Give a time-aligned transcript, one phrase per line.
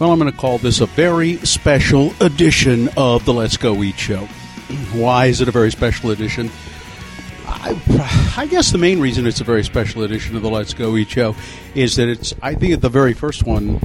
[0.00, 3.96] Well, I'm going to call this a very special edition of the Let's Go Eat
[3.96, 4.24] Show.
[4.92, 6.50] Why is it a very special edition?
[7.46, 10.96] I, I, guess the main reason it's a very special edition of the Let's Go
[10.96, 11.36] Eat Show
[11.76, 13.76] is that it's, I think, the very first one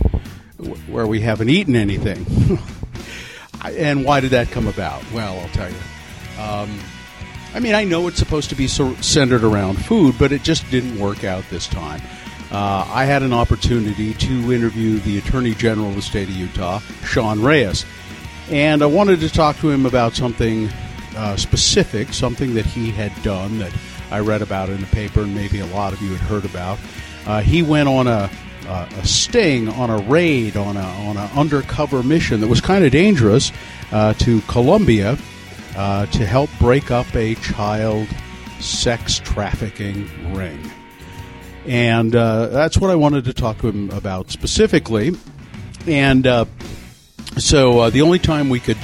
[0.88, 2.26] where we haven't eaten anything.
[3.64, 5.04] and why did that come about?
[5.12, 6.42] Well, I'll tell you.
[6.42, 6.80] Um,
[7.54, 11.00] I mean, I know it's supposed to be centered around food, but it just didn't
[11.00, 12.02] work out this time.
[12.52, 16.80] Uh, I had an opportunity to interview the Attorney General of the state of Utah,
[17.04, 17.86] Sean Reyes,
[18.50, 20.70] and I wanted to talk to him about something
[21.16, 23.72] uh, specific, something that he had done that
[24.12, 26.80] I read about in the paper, and maybe a lot of you had heard about.
[27.28, 28.30] Uh, he went on a,
[28.68, 32.92] a, sting, on a raid, on a on an undercover mission that was kind of
[32.92, 33.52] dangerous
[33.92, 35.18] uh, to Colombia
[35.76, 38.08] uh, to help break up a child
[38.60, 40.60] sex trafficking ring.
[41.66, 45.12] And uh, that's what I wanted to talk to him about specifically.
[45.88, 46.46] And uh,
[47.38, 48.78] so uh, the only time we could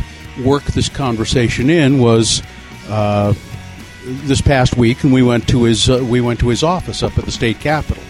[0.43, 2.41] work this conversation in was
[2.87, 3.33] uh,
[4.03, 7.17] this past week, and we went to his uh, we went to his office up
[7.17, 8.03] at the state capitol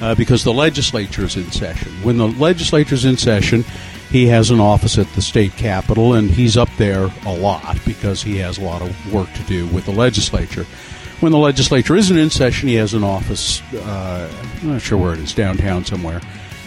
[0.00, 1.92] uh, because the legislature is in session.
[2.02, 3.64] When the legislature is in session,
[4.10, 8.22] he has an office at the state capitol, and he's up there a lot because
[8.22, 10.66] he has a lot of work to do with the legislature.
[11.20, 13.60] When the legislature isn't in session, he has an office.
[13.74, 14.30] Uh,
[14.62, 16.20] I'm not sure where it is, downtown somewhere,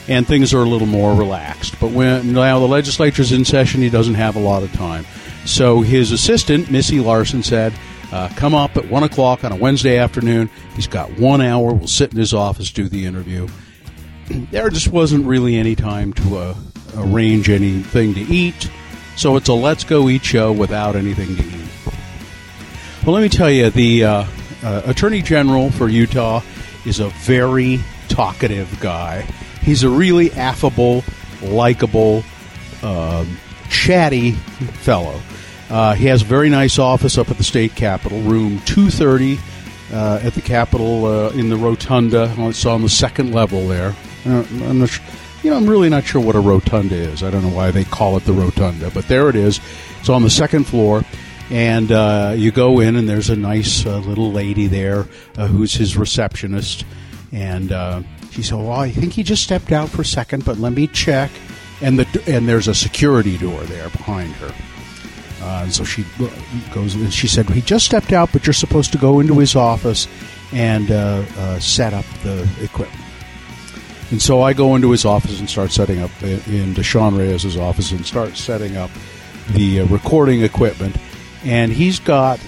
[0.09, 1.79] and things are a little more relaxed.
[1.79, 5.05] But when now the legislature's in session, he doesn't have a lot of time.
[5.45, 7.73] So his assistant, Missy Larson, said,
[8.11, 10.49] uh, "Come up at one o'clock on a Wednesday afternoon.
[10.75, 11.73] He's got one hour.
[11.73, 13.47] We'll sit in his office, do the interview."
[14.51, 16.55] there just wasn't really any time to uh,
[16.97, 18.69] arrange anything to eat.
[19.15, 21.95] So it's a let's go eat show without anything to eat.
[23.05, 24.25] Well, let me tell you, the uh,
[24.63, 26.41] uh, Attorney General for Utah
[26.85, 29.21] is a very talkative guy.
[29.61, 31.03] He's a really affable,
[31.41, 32.23] likable,
[32.83, 33.37] um,
[33.69, 35.19] chatty fellow.
[35.69, 39.39] Uh, he has a very nice office up at the state capitol, room 230
[39.93, 42.33] uh, at the capitol uh, in the rotunda.
[42.37, 43.95] It's on the second level there.
[44.25, 45.05] Uh, I'm not sure
[45.43, 47.23] you know, I'm really not sure what a rotunda is.
[47.23, 49.59] I don't know why they call it the rotunda, but there it is.
[49.99, 51.03] It's on the second floor,
[51.51, 55.05] and uh, you go in, and there's a nice uh, little lady there
[55.37, 56.85] uh, who's his receptionist,
[57.31, 58.01] and uh,
[58.31, 60.87] she said, "Well, I think he just stepped out for a second, but let me
[60.87, 61.29] check."
[61.81, 64.53] And the and there's a security door there behind her.
[65.41, 66.05] Uh, and so she
[66.71, 69.55] goes and she said, He just stepped out, but you're supposed to go into his
[69.55, 70.07] office
[70.53, 73.01] and uh, set up the equipment.
[74.11, 77.91] And so I go into his office and start setting up, into Sean Reyes' office
[77.91, 78.91] and start setting up
[79.51, 80.95] the recording equipment.
[81.43, 82.39] And he's got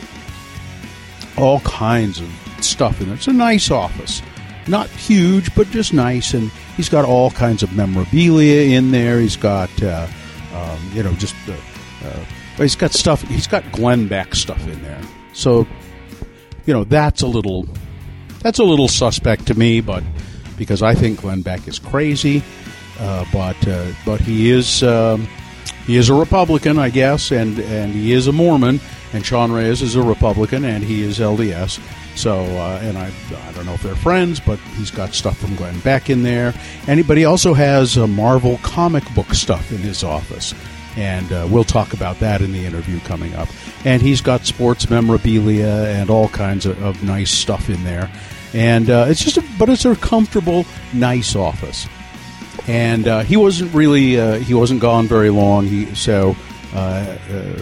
[1.37, 2.29] all kinds of
[2.61, 3.15] stuff in there.
[3.15, 4.21] It's a nice office.
[4.67, 6.33] Not huge, but just nice.
[6.33, 9.19] And he's got all kinds of memorabilia in there.
[9.19, 10.07] He's got, uh,
[10.53, 11.53] um, you know, just, uh,
[12.05, 12.25] uh
[12.57, 15.01] he's got stuff, he's got Glenn Beck stuff in there.
[15.33, 15.67] So,
[16.65, 17.67] you know, that's a little,
[18.41, 20.03] that's a little suspect to me, but
[20.57, 22.43] because I think Glenn Beck is crazy,
[22.99, 25.27] uh, but uh, but he is um,
[25.85, 28.79] he is a Republican, I guess, and and he is a Mormon,
[29.13, 31.79] and Sean Reyes is a Republican, and he is LDS.
[32.15, 33.11] So, uh, and I,
[33.47, 36.53] I don't know if they're friends, but he's got stuff from Glenn Beck in there.
[36.85, 40.53] And he, he also has uh, Marvel comic book stuff in his office.
[40.95, 43.49] And uh, we'll talk about that in the interview coming up.
[43.83, 48.11] And he's got sports memorabilia and all kinds of, of nice stuff in there
[48.53, 51.87] and uh, it's just a, but it's a comfortable, nice office.
[52.67, 55.65] And uh, he wasn't really uh, he wasn't gone very long.
[55.65, 56.35] He so.
[56.73, 57.61] Uh, uh,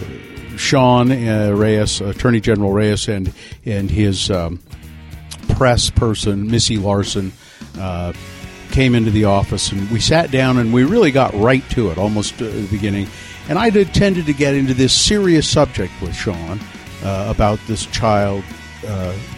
[0.56, 3.32] Sean uh, Reyes, Attorney General Reyes, and
[3.64, 4.60] and his um,
[5.50, 7.32] press person, Missy Larson,
[8.70, 11.98] came into the office, and we sat down, and we really got right to it,
[11.98, 13.06] almost at the beginning.
[13.48, 16.60] And I did, tended to get into this serious subject with Sean
[17.02, 18.44] about this child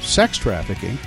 [0.00, 0.98] sex trafficking,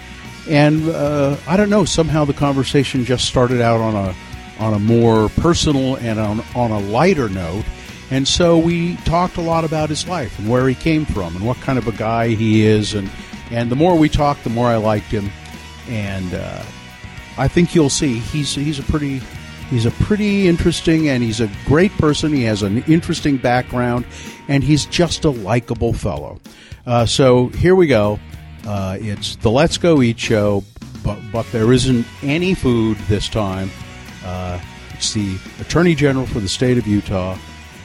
[0.49, 1.85] and uh, I don't know.
[1.85, 4.15] Somehow the conversation just started out on a
[4.59, 7.65] on a more personal and on, on a lighter note.
[8.09, 11.45] And so we talked a lot about his life and where he came from and
[11.45, 12.93] what kind of a guy he is.
[12.93, 13.09] And,
[13.51, 15.29] and the more we talked, the more I liked him.
[15.89, 16.63] And uh,
[17.37, 19.21] I think you'll see he's, he's a pretty
[19.69, 22.31] he's a pretty interesting and he's a great person.
[22.31, 24.05] He has an interesting background
[24.47, 26.39] and he's just a likable fellow.
[26.85, 28.19] Uh, so here we go.
[28.65, 30.63] Uh, it's the Let's Go Eat show,
[31.03, 33.69] but, but there isn't any food this time.
[34.23, 34.59] Uh,
[34.93, 37.37] it's the Attorney General for the state of Utah,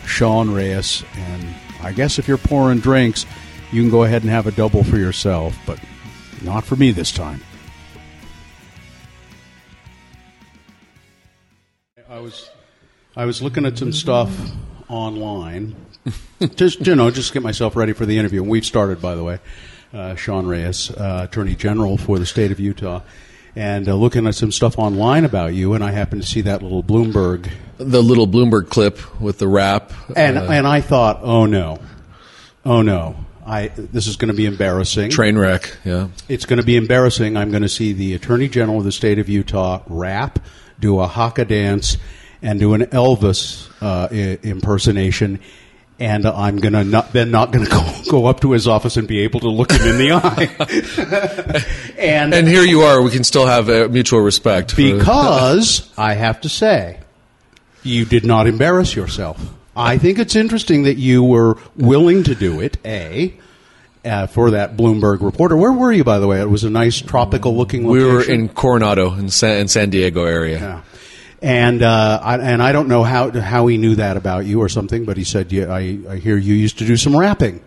[0.06, 3.26] Sean Reyes, and I guess if you're pouring drinks,
[3.70, 5.78] you can go ahead and have a double for yourself, but
[6.42, 7.40] not for me this time.
[12.08, 12.50] I was
[13.16, 14.30] I was looking at some stuff
[14.88, 15.74] online,
[16.56, 18.42] just you know, just to get myself ready for the interview.
[18.42, 19.38] And we've started, by the way.
[19.92, 23.00] Uh, Sean Reyes, uh, Attorney General for the state of Utah,
[23.54, 26.62] and uh, looking at some stuff online about you, and I happened to see that
[26.62, 29.92] little Bloomberg, The little Bloomberg clip with the rap.
[30.16, 31.78] and uh, and I thought, oh no,
[32.64, 33.16] oh no,
[33.46, 35.10] I this is going to be embarrassing.
[35.10, 35.76] train wreck.
[35.84, 36.08] Yeah.
[36.28, 37.36] It's going to be embarrassing.
[37.36, 40.38] I'm going to see the Attorney General of the state of Utah rap,
[40.80, 41.96] do a haka dance,
[42.40, 45.40] and do an Elvis uh, I- impersonation.
[46.02, 49.06] And I'm to not, then not going to go, go up to his office and
[49.06, 51.94] be able to look him in the eye.
[51.96, 53.00] and, And here you are.
[53.00, 54.76] We can still have uh, mutual respect.
[54.76, 56.98] because I have to say,
[57.84, 59.40] you did not embarrass yourself.
[59.76, 62.78] I think it's interesting that you were willing to do it.
[62.84, 63.38] A.
[64.04, 66.40] Uh, for that Bloomberg reporter, where were you, by the way?
[66.40, 70.58] It was a nice tropical-looking we were in Coronado in San, in San Diego area.
[70.58, 70.82] Yeah.
[71.42, 74.68] And uh, I, and I don't know how how he knew that about you or
[74.68, 77.60] something, but he said, yeah, I, I hear you used to do some rapping.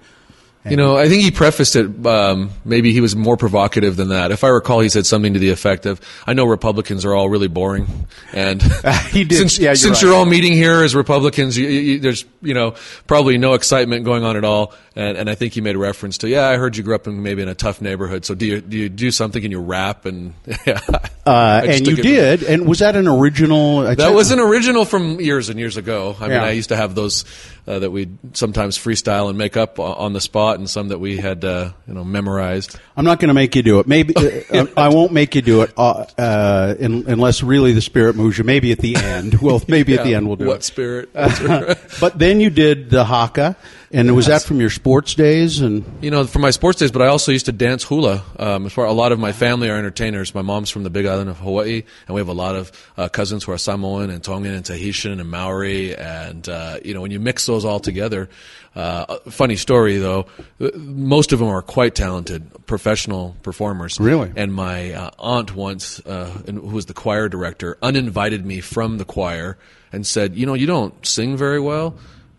[0.67, 2.05] You know, I think he prefaced it.
[2.07, 4.31] Um, maybe he was more provocative than that.
[4.31, 7.29] If I recall, he said something to the effect of, "I know Republicans are all
[7.29, 7.87] really boring,
[8.33, 8.61] and
[9.11, 9.37] He did.
[9.37, 10.03] since Yeah, you're since right.
[10.09, 12.73] you're all meeting here as Republicans, you, you, there's you know
[13.05, 16.17] probably no excitement going on at all." And, and I think he made a reference
[16.19, 18.25] to, "Yeah, I heard you grew up in maybe in a tough neighborhood.
[18.25, 20.33] So do you do you do something and you rap and
[20.65, 20.79] yeah,
[21.25, 22.43] Uh, and you did.
[22.43, 23.79] And was that an original?
[23.85, 26.15] I That was an original from years and years ago.
[26.19, 26.43] I mean, Yeah.
[26.45, 27.25] I used to have those
[27.67, 31.17] uh, that we'd sometimes freestyle and make up on the spot, and some that we
[31.17, 32.77] had, uh, you know, memorized.
[32.95, 33.87] I'm not going to make you do it.
[33.87, 38.15] Maybe uh, I won't make you do it uh, uh, in, unless really the spirit
[38.15, 38.43] moves you.
[38.43, 39.35] Maybe at the end.
[39.45, 40.47] Well, maybe at the end we'll do it.
[40.47, 40.63] what it.
[40.63, 41.09] spirit?
[41.13, 43.55] but then you did the haka,
[43.95, 45.61] and was that from your sports days?
[45.61, 48.23] And you know, from my sports days, but I also used to dance hula.
[48.37, 50.35] Um, as far a lot of my family are entertainers.
[50.35, 53.07] My mom's from the Big Island of Hawaii, and we have a lot of uh,
[53.09, 55.95] cousins who are Samoan and Tongan and Tahitian and Maori.
[55.95, 58.29] And uh, you know, when you mix those all together,
[58.75, 60.25] uh, funny story though,
[60.59, 63.99] uh, most of them are quite talented professional performers.
[63.99, 64.31] Really?
[64.35, 69.05] And my uh, aunt once, uh, who was the choir director, uninvited me from the
[69.05, 69.57] choir
[69.91, 71.95] and said, "You know, you don't sing very well."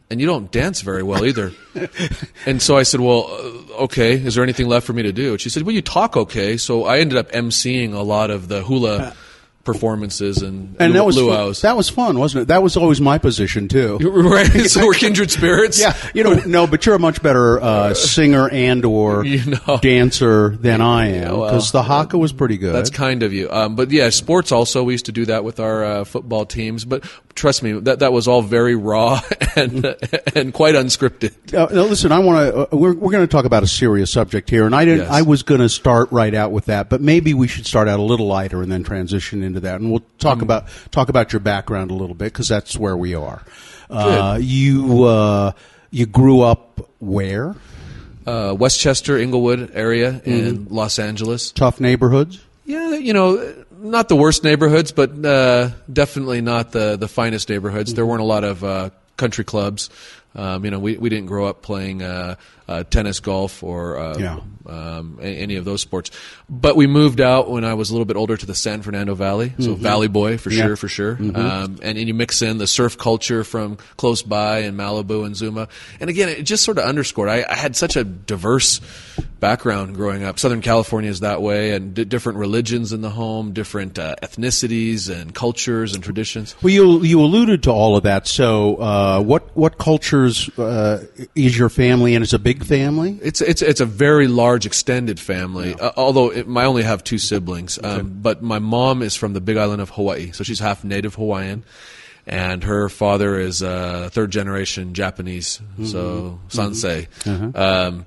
[0.08, 1.53] And you don't dance very well either.
[2.47, 5.32] and so I said, Well, uh, okay, is there anything left for me to do?
[5.32, 6.56] And she said, Well, you talk okay.
[6.56, 9.14] So I ended up emceeing a lot of the hula
[9.67, 11.25] performances and, and that was fun.
[11.27, 11.61] luau's.
[11.61, 12.49] that was fun, wasn't it?
[12.49, 13.99] That was always my position too.
[14.03, 14.47] right.
[14.71, 15.79] so we're kindred spirits.
[15.79, 19.79] Yeah, you know, no, but you're a much better uh, singer and or You know.
[19.83, 22.75] dancer than I am well, because the haka was pretty good.
[22.75, 23.51] That's kind of you.
[23.51, 26.85] Um, but yeah, sports also, we used to do that with our uh, football teams.
[26.85, 27.05] But
[27.35, 29.21] trust me, that, that was all very raw
[29.57, 29.85] and,
[30.35, 31.35] and quite unscripted.
[31.53, 32.59] Uh, now listen, I want to.
[32.61, 35.01] Uh, we're we're going to talk about a serious subject here, and I didn't.
[35.01, 35.11] Yes.
[35.11, 37.99] I was going to start right out with that, but maybe we should start out
[37.99, 41.41] a little lighter and then transition into that, and we'll talk about talk about your
[41.41, 43.43] background a little bit because that's where we are.
[43.91, 45.53] Uh, you uh,
[45.91, 47.55] you grew up where?
[48.26, 51.53] Uh, Westchester, Inglewood area in Los Angeles.
[51.53, 52.44] Tough neighborhoods.
[52.64, 57.94] Yeah, you know, not the worst neighborhoods, but uh, definitely not the the finest neighborhoods.
[57.94, 59.91] There weren't a lot of uh, country clubs.
[60.35, 62.02] Um, you know, we, we didn't grow up playing
[62.69, 64.41] uh, tennis, golf, or uh, Yeah.
[64.67, 66.11] um, any of those sports.
[66.51, 69.15] But we moved out when I was a little bit older to the San Fernando
[69.15, 70.67] Valley, so Valley boy for Yeah.
[70.67, 71.17] sure, for sure.
[71.17, 75.37] Um, and, and you mix in the surf culture from close by in Malibu and
[75.37, 75.69] Zuma,
[76.00, 77.29] and again, it just sort of underscored.
[77.29, 78.81] I, I had such a diverse
[79.38, 80.38] background growing up.
[80.38, 85.09] Southern California is that way, and d- different religions in the home, different uh, ethnicities
[85.11, 86.55] and cultures and traditions.
[86.62, 88.26] Well, you you alluded to all of that.
[88.26, 93.19] So, uh, what what cultures uh, is your family, and it's a big family?
[93.23, 95.75] It's it's it's a very large extended family.
[95.75, 99.41] Uh, although it, I only have two siblings, um, but my mom is from the
[99.41, 101.65] Big Island of Hawaii, so she's half Native Hawaiian,
[102.27, 107.07] and her father is uh, third generation Japanese, so Sansei.
[107.57, 108.07] Um,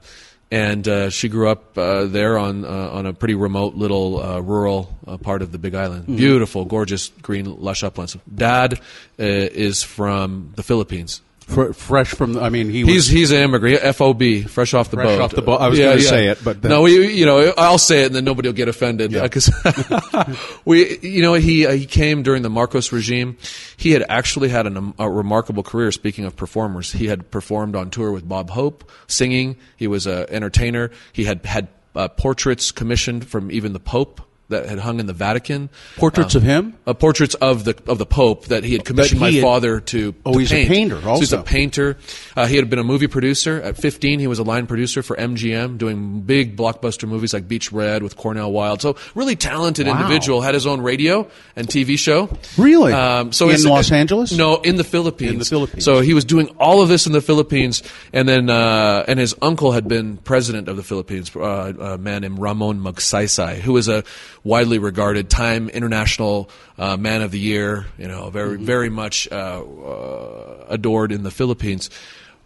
[0.51, 4.39] and uh, she grew up uh, there on uh, on a pretty remote little uh,
[4.39, 6.07] rural uh, part of the Big Island.
[6.07, 8.17] Beautiful, gorgeous, green, lush uplands.
[8.33, 8.77] Dad uh,
[9.17, 11.21] is from the Philippines.
[11.49, 13.07] Fr- fresh from, the, I mean, he He's was.
[13.07, 15.21] he's an immigrant, FOB, fresh off the Fresh boat.
[15.21, 15.59] off the boat.
[15.61, 18.15] I was gonna say it, but then- no, we you know I'll say it and
[18.15, 19.51] then nobody will get offended because
[20.65, 23.37] we you know he uh, he came during the Marcos regime.
[23.77, 25.91] He had actually had an, a remarkable career.
[25.91, 29.57] Speaking of performers, he had performed on tour with Bob Hope, singing.
[29.77, 30.91] He was an entertainer.
[31.13, 35.13] He had had uh, portraits commissioned from even the Pope that had hung in the
[35.13, 35.69] Vatican.
[35.97, 36.75] Portraits of him?
[36.85, 39.79] Uh, portraits of the of the Pope that he had commissioned he my had- father
[39.79, 40.13] to.
[40.25, 40.69] Oh, to he's a paint.
[40.69, 41.97] painter So he's a painter.
[42.35, 44.19] Uh, he had been a movie producer at 15.
[44.19, 48.17] He was a line producer for MGM, doing big blockbuster movies like Beach Red with
[48.17, 48.81] Cornel Wilde.
[48.81, 49.95] So really talented Wow.
[50.01, 50.41] individual.
[50.41, 52.29] Had his own radio and TV show.
[52.57, 52.93] Really?
[52.93, 54.31] Um, so In Los Angeles?
[54.31, 55.33] No, in the Philippines.
[55.33, 55.85] In the Philippines.
[55.85, 59.35] So he was doing all of this in the Philippines, and then uh, and his
[59.41, 63.87] uncle had been president of the Philippines, uh, a man named Ramon Magsaysay, who was
[63.87, 64.03] a
[64.43, 67.85] widely regarded Time International uh, Man of the Year.
[67.97, 68.65] You know, very Mm-hmm.
[68.65, 71.89] very much uh, uh, adored in the Philippines.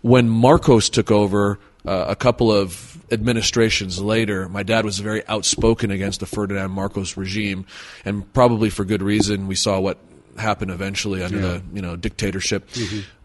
[0.01, 1.59] When Marcos took over.
[1.85, 7.17] Uh, a couple of administrations later, my dad was very outspoken against the Ferdinand Marcos
[7.17, 7.65] regime,
[8.05, 9.47] and probably for good reason.
[9.47, 9.97] We saw what
[10.37, 12.69] happened eventually under the you know dictatorship.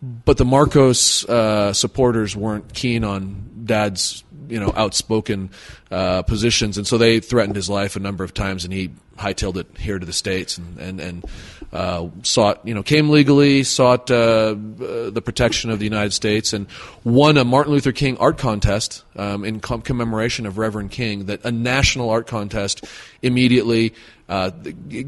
[0.03, 5.51] But the Marcos uh, supporters weren't keen on Dad's you know outspoken
[5.91, 9.57] uh, positions, and so they threatened his life a number of times, and he hightailed
[9.57, 11.25] it here to the states and and and
[11.73, 16.53] uh, sought you know came legally, sought uh, uh, the protection of the United States,
[16.53, 16.67] and
[17.05, 21.27] won a Martin Luther King art contest um, in com- commemoration of Reverend King.
[21.27, 22.87] That a national art contest
[23.23, 23.95] immediately
[24.29, 24.51] uh,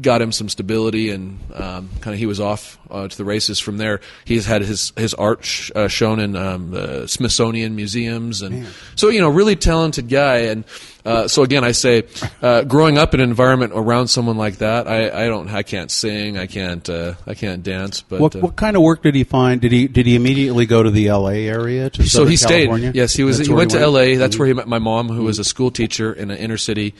[0.01, 3.59] got him some stability, and um, kind of he was off uh, to the races
[3.59, 4.01] from there.
[4.25, 9.09] He's had his his art sh- uh, shown in um, the Smithsonian museums, and so
[9.09, 10.37] you know, really talented guy.
[10.37, 10.63] And
[11.05, 12.03] uh, so again, I say,
[12.41, 15.89] uh, growing up in an environment around someone like that, I, I don't, I can't
[15.89, 18.19] sing, I can't, uh, I can't dance, but.
[18.21, 19.61] What, what kind of work did he find?
[19.61, 21.47] Did he did he immediately go to the L.A.
[21.47, 21.91] area?
[21.91, 22.65] To so Southern he stayed.
[22.65, 22.91] California?
[22.95, 23.37] Yes, he was.
[23.37, 23.87] That's he went to went?
[23.87, 23.95] Mm-hmm.
[23.97, 24.15] L.A.
[24.15, 26.95] That's where he met my mom, who was a school teacher in an inner city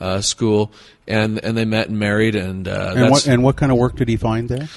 [0.00, 0.53] uh, school,
[1.06, 2.34] and and they met and married.
[2.34, 4.68] And, uh, And what and what kind of work did he find there?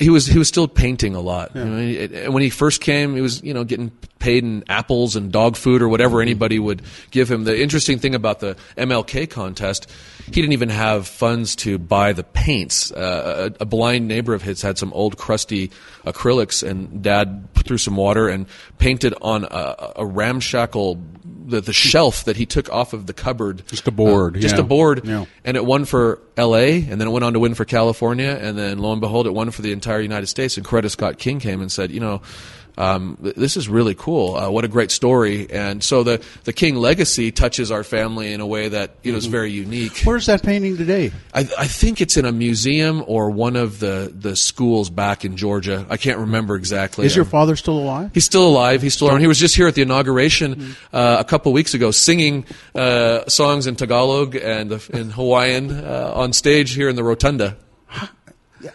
[0.00, 1.50] he was he was still painting a lot.
[1.54, 4.62] You know, he- it- when he first came, he was you know getting paid in
[4.68, 6.28] apples and dog food or whatever Mm-hmm.
[6.28, 7.44] anybody would give him.
[7.44, 9.90] The interesting thing about the MLK contest,
[10.26, 12.92] he didn't even have funds to buy the paints.
[12.92, 15.70] Uh, a, a blind neighbor of his had some old crusty
[16.06, 18.46] acrylics, and Dad threw some water and
[18.78, 21.02] painted on a, a ramshackle.
[21.46, 24.56] The, the shelf that he took off of the cupboard, Just a board, uh, just
[24.56, 24.60] yeah.
[24.60, 25.24] a board, Yeah.
[25.44, 26.76] and it won for L.A.
[26.88, 29.34] and then it went on to win for California, and then lo and behold, it
[29.34, 30.56] won for the entire United States.
[30.56, 32.22] And Coretta Scott King came and said, you know.
[32.78, 34.34] Um, this is really cool.
[34.36, 35.50] Uh, what a great story!
[35.50, 39.18] And so the the King legacy touches our family in a way that you know
[39.18, 39.18] Mm-hmm.
[39.18, 40.00] is very unique.
[40.04, 41.12] Where's that painting today?
[41.34, 45.36] I, I think it's in a museum or one of the, the schools back in
[45.36, 45.84] Georgia.
[45.90, 47.04] I can't remember exactly.
[47.04, 48.10] Is your father still alive?
[48.14, 48.80] He's still alive.
[48.80, 49.20] He's still around.
[49.20, 53.66] He was just here at the inauguration uh, a couple weeks ago, singing uh, songs
[53.66, 57.56] in Tagalog and in Hawaiian uh, on stage here in the rotunda.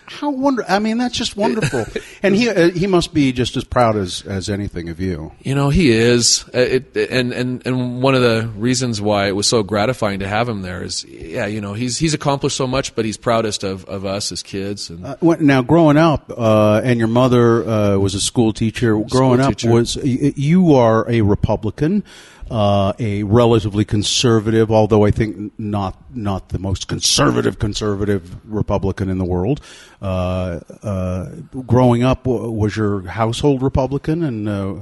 [0.06, 0.74] How wonderful!
[0.74, 1.86] I mean, that's just wonderful.
[2.24, 5.32] and he uh, he must be just as proud as as anything of you.
[5.41, 9.36] You know, he is, uh, it, and and and one of the reasons why it
[9.36, 12.67] was so gratifying to have him there is, yeah, you know, he's he's accomplished so
[12.67, 14.89] much, but he's proudest of, of us as kids.
[14.89, 18.98] And Uh, now, growing up, uh, and your mother uh, was a school teacher.
[19.10, 19.72] Growing up, teacher.
[19.72, 22.03] was you are a Republican,
[22.50, 29.18] uh, a relatively conservative, although I think not not the most conservative conservative Republican in
[29.18, 29.62] the world.
[30.01, 31.30] Uh, uh,
[31.66, 34.24] growing up, w- was your household Republican?
[34.24, 34.75] And uh,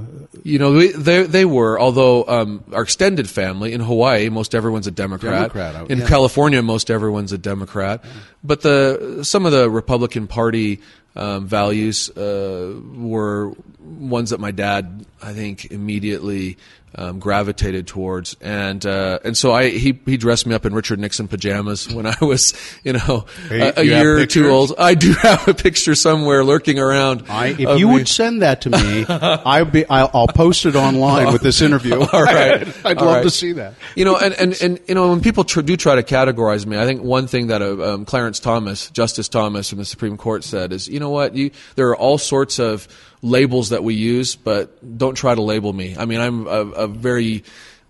[0.43, 1.79] You know, they they, they were.
[1.79, 5.53] Although um, our extended family in Hawaii, most everyone's a Democrat.
[5.53, 6.07] Democrat, in yeah.
[6.07, 8.03] California, most everyone's a Democrat.
[8.43, 10.81] But the some of the Republican Party
[11.15, 16.57] um, values uh, were ones that my dad, I think, immediately.
[16.97, 20.97] Um, gravitated towards, and uh, and so I he he dressed me up in Richard
[20.97, 22.53] Nixon pajamas when I was
[22.85, 24.71] you know Hey, a, a you year or two old.
[24.77, 27.25] I do have a picture somewhere lurking around.
[27.27, 27.93] I, if you me.
[27.95, 31.99] would send that to me, I'd be, I'll, I'll post it online with this interview.
[31.99, 32.65] All right.
[32.85, 33.23] I'd All love right.
[33.23, 33.73] to see that.
[33.97, 36.77] You know, and, and, and you know, when people tr- do try to categorize me,
[36.77, 40.45] I think one thing that uh, um, Clarence Thomas, Justice Thomas from the Supreme Court
[40.45, 42.87] said is, you know what, you, there are all sorts of
[43.21, 45.95] labels that we use, but don't try to label me.
[45.97, 47.43] I mean, I'm a, a very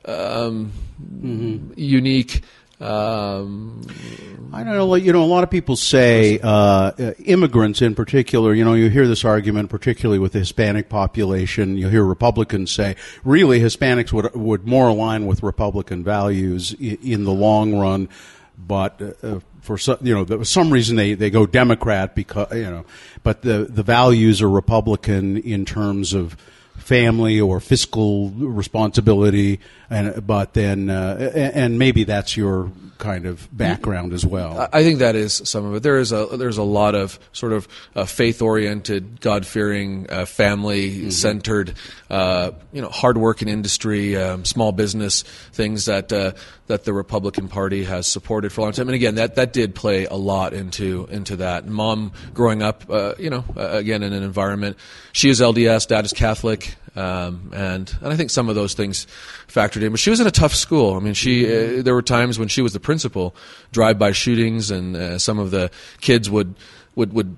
[0.05, 0.72] um,
[1.75, 2.41] unique.
[2.79, 3.81] Um,
[4.53, 4.95] I don't know.
[4.95, 8.53] You know, a lot of people say uh, uh, immigrants, in particular.
[8.53, 11.77] You know, you hear this argument, particularly with the Hispanic population.
[11.77, 17.24] You hear Republicans say, really, Hispanics would would more align with Republican values in, in
[17.24, 18.10] the long run,
[18.57, 19.01] but.
[19.24, 22.86] Uh, for some, you know, for some reason they, they go Democrat because you know,
[23.24, 26.38] but the the values are Republican in terms of
[26.86, 34.13] family or fiscal responsibility, and but then uh, and maybe that's your kind of background
[34.13, 34.70] as well.
[34.72, 35.84] I think that is some of it.
[35.84, 40.25] There is a there's a lot of sort of uh, faith oriented, God fearing, uh,
[40.25, 41.74] family centered,
[42.10, 46.34] uh, you know, hard working industry, um, small business things that uh,
[46.68, 48.88] that the Republican Party has supported for a long time.
[48.88, 51.68] And again, that that did play a lot into into that.
[51.68, 54.77] Mom growing up, uh, you know, uh, again in an environment,
[55.12, 56.75] she is LDS, dad is Catholic.
[56.96, 59.05] Um, and and I think some of those things
[59.48, 59.91] factored in.
[59.91, 60.96] But she was in a tough school.
[60.96, 63.36] I mean, she uh, there were times when she was the principal,
[63.74, 66.55] drive-by shootings, and uh, some of the kids would
[66.96, 67.36] would would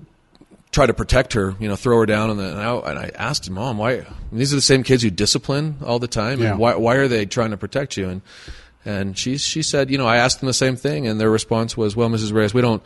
[0.70, 1.56] try to protect her.
[1.58, 2.30] You know, throw her down.
[2.30, 5.10] And, the, and, I, and I asked mom why these are the same kids you
[5.10, 6.50] discipline all the time, Yeah.
[6.50, 8.08] and why why are they trying to protect you?
[8.08, 8.22] And
[8.84, 11.76] and she she said, you know, I asked them the same thing, and their response
[11.76, 12.32] was, well, Mrs.
[12.32, 12.82] Reyes, we don't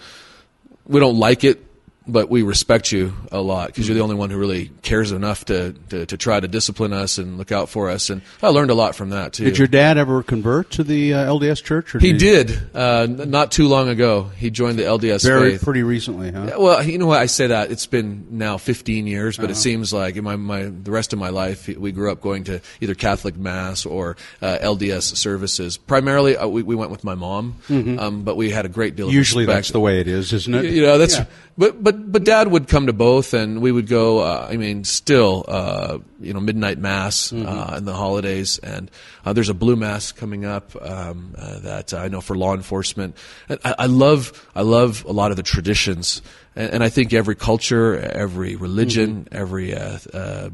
[0.87, 1.63] we don't like it,
[2.07, 5.45] but we respect you a lot because you're the only one who really cares enough
[5.45, 8.11] to, to, to try to discipline us and look out for us.
[8.11, 9.45] And I learned a lot from that too.
[9.45, 11.95] Did your dad ever convert to the uh, LDS Church?
[11.95, 14.25] Or he did uh, not too long ago.
[14.37, 15.63] He joined the LDS very faith.
[15.65, 16.51] pretty recently, huh?
[16.59, 17.21] Well, you know what?
[17.21, 19.47] I say that it's been now 15 years, Uh-huh.
[19.47, 22.21] but it seems like in my, my the rest of my life, we grew up
[22.21, 25.77] going to either Catholic mass or uh, LDS services.
[25.77, 29.07] Primarily, uh, we, we went with my mom, um, but we had a great deal.
[29.07, 29.19] of Mm-hmm.
[29.19, 29.57] Usually, respect.
[29.59, 30.65] that's the way it is, isn't it?
[30.65, 31.27] You know, that's Yeah.
[31.57, 34.21] but but but Dad would come to both, and we would go.
[34.21, 37.47] Uh, I mean, still, uh, you know, midnight mass Mm-hmm.
[37.49, 38.91] uh, in the holidays, and
[39.25, 43.17] uh, there's a blue mass coming up um, uh, that I know for law enforcement.
[43.49, 46.23] I, I love I love a lot of the traditions,
[46.57, 49.37] and, and I think every culture, every religion, Mm-hmm.
[49.37, 50.51] every uh, uh,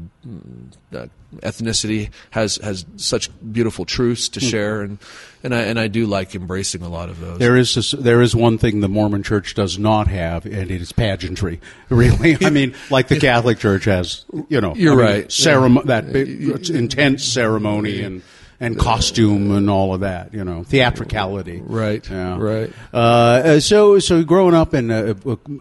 [0.95, 1.05] uh,
[1.37, 4.97] ethnicity has has such beautiful truths to share, and
[5.43, 7.37] and I and I do like embracing a lot of those.
[7.39, 10.81] There is this, there is one thing the Mormon Church does not have, and it
[10.81, 11.59] is pageantry.
[11.89, 15.27] Really, I mean, like the Catholic Church has, you know, You're I mean, right.
[15.27, 18.21] ceremo- that big, intense ceremony and
[18.61, 21.61] and costume and all of that, you know, theatricality.
[21.63, 22.37] Right, Yeah.
[22.37, 22.71] right.
[22.91, 25.13] Uh, so, so growing up in, uh,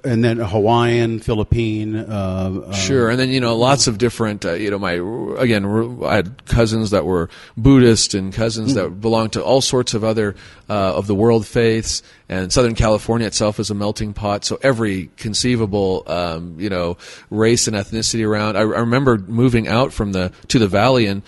[0.02, 1.95] and then Hawaiian, Philippine.
[1.97, 4.45] Uh, uh, Sure, and then you know lots of different.
[4.45, 4.95] Uh, you know, my
[5.40, 5.64] again,
[6.05, 10.35] I had cousins that were Buddhist and cousins that belonged to all sorts of other
[10.69, 12.02] uh, of the world faiths.
[12.31, 16.97] And Southern California itself is a melting pot, so every conceivable um, you know
[17.31, 18.57] race and ethnicity around.
[18.57, 21.23] I, I remember moving out from the to the valley and.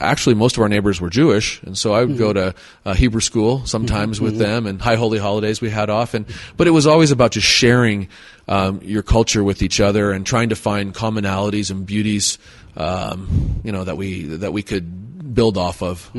[0.00, 2.54] Actually, most of our neighbors were Jewish, and so I would go to
[2.86, 6.14] uh, Hebrew school sometimes with them, and high holy holidays we had off.
[6.14, 6.24] And
[6.56, 8.08] but it was always about just sharing
[8.48, 12.38] um, your culture with each other and trying to find commonalities and beauties,
[12.76, 15.05] um, you know, that we that we could
[15.36, 16.10] build off of.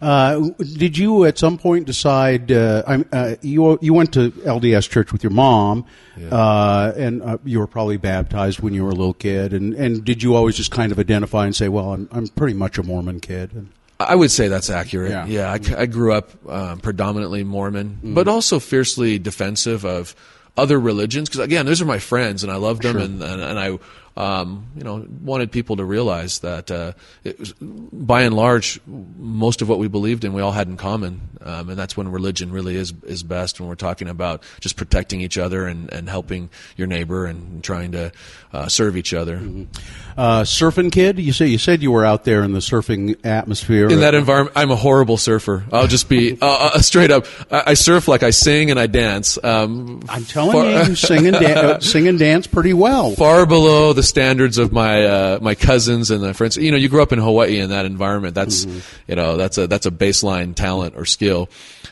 [0.00, 2.52] Uh, did you at some point decide?
[2.52, 5.84] Uh, I'm- uh, you you went to LDS church with your mom,
[6.30, 9.52] uh, and uh, you were probably baptized when you were a little kid.
[9.52, 12.54] And, and did you always just kind of identify and say, "Well, I'm I'm pretty
[12.54, 13.52] much a Mormon kid"?
[13.54, 15.10] And, I would say that's accurate.
[15.12, 15.26] Yeah.
[15.26, 20.14] Yeah, I, I grew up um, predominantly Mormon, but also fiercely defensive of
[20.56, 23.58] other religions because again, those are my friends and I love them, and, and and
[23.58, 23.78] I.
[24.16, 26.92] Um, you know, wanted people to realize that uh,
[27.24, 30.76] it was, by and large, most of what we believed in, we all had in
[30.76, 33.58] common, um, and that's when religion really is is best.
[33.58, 37.92] When we're talking about just protecting each other and, and helping your neighbor and trying
[37.92, 38.12] to
[38.52, 39.36] uh, serve each other.
[40.16, 43.88] uh, surfing kid, you say you said you were out there in the surfing atmosphere.
[43.88, 45.64] in that environment, I'm a horrible surfer.
[45.72, 47.26] I'll just be uh, uh, straight up.
[47.50, 49.38] I, I surf like I sing and I dance.
[49.42, 53.12] Um, I'm telling far, you, you sing and, uh, sing and dance pretty well.
[53.12, 56.56] far below the standards of my uh, my cousins and my friends.
[56.56, 58.34] You know, you grew up in Hawaii in that environment.
[58.34, 58.78] That's Mm-hmm.
[59.10, 61.48] you know that's a that's a baseline talent or skill.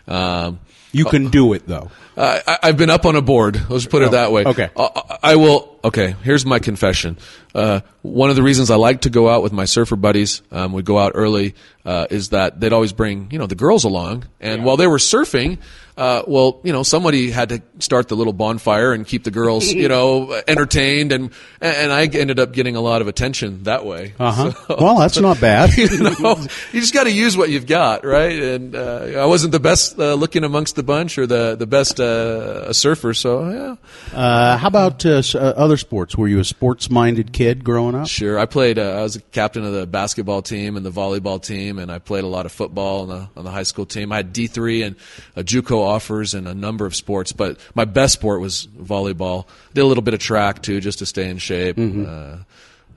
[0.09, 0.61] Um,
[0.93, 1.91] You can do it though.
[2.17, 3.71] I, I- I've been up on a board.
[3.71, 4.45] Let's put it that way.
[4.45, 4.69] Oh, okay.
[4.77, 5.79] I, I will.
[5.85, 6.15] Okay.
[6.23, 7.17] Here's my confession.
[7.55, 10.73] Uh, one of the reasons I like to go out with my surfer buddies, um,
[10.73, 14.25] we go out early, uh, is that they'd always bring you know the girls along,
[14.41, 15.59] and while they were surfing,
[16.01, 19.71] uh, well, you know, somebody had to start the little bonfire and keep the girls,
[19.71, 24.15] you know, entertained, and and I ended up getting a lot of attention that way.
[24.31, 24.77] Uh huh.
[24.79, 25.73] Well, that's not bad.
[25.77, 26.37] you know,
[26.73, 28.39] you just got to use what you've got, right?
[28.41, 31.99] And uh, I wasn't the best uh, looking amongst the bunch or the the best
[31.99, 34.17] uh, a surfer, so yeah.
[34.17, 36.17] Uh, how about uh, other sports?
[36.17, 38.07] Were you a sports-minded kid growing up?
[38.07, 38.79] Sure, I played.
[38.79, 41.99] Uh, I was a captain of the basketball team and the volleyball team, and I
[41.99, 44.13] played a lot of football on the on the high school team.
[44.13, 44.97] I had D three and
[45.35, 49.47] a JUCO offers in a number of sports, but my best sport was volleyball.
[49.75, 51.79] Did a little bit of track too, just to stay in shape.
[51.79, 52.37] Uh,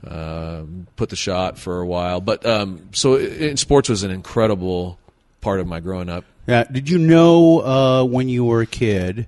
[0.08, 0.64] uh,
[0.96, 5.00] put the shot for a while, but um, so in sports was an incredible
[5.42, 6.26] part of my growing up.
[6.46, 6.66] Yeah.
[6.66, 9.28] Did you know uh, when you were a kid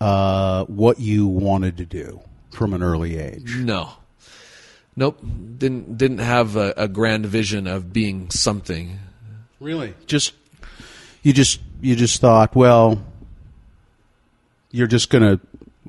[0.00, 2.20] uh, what you wanted to do
[2.52, 3.56] from an early age?
[3.56, 3.90] No.
[4.96, 5.18] Nope,
[5.58, 9.00] didn't didn't have a, a grand vision of being something.
[9.58, 9.94] Really?
[10.06, 10.34] Just
[11.24, 13.02] you just you just thought, well,
[14.70, 15.40] you're just gonna.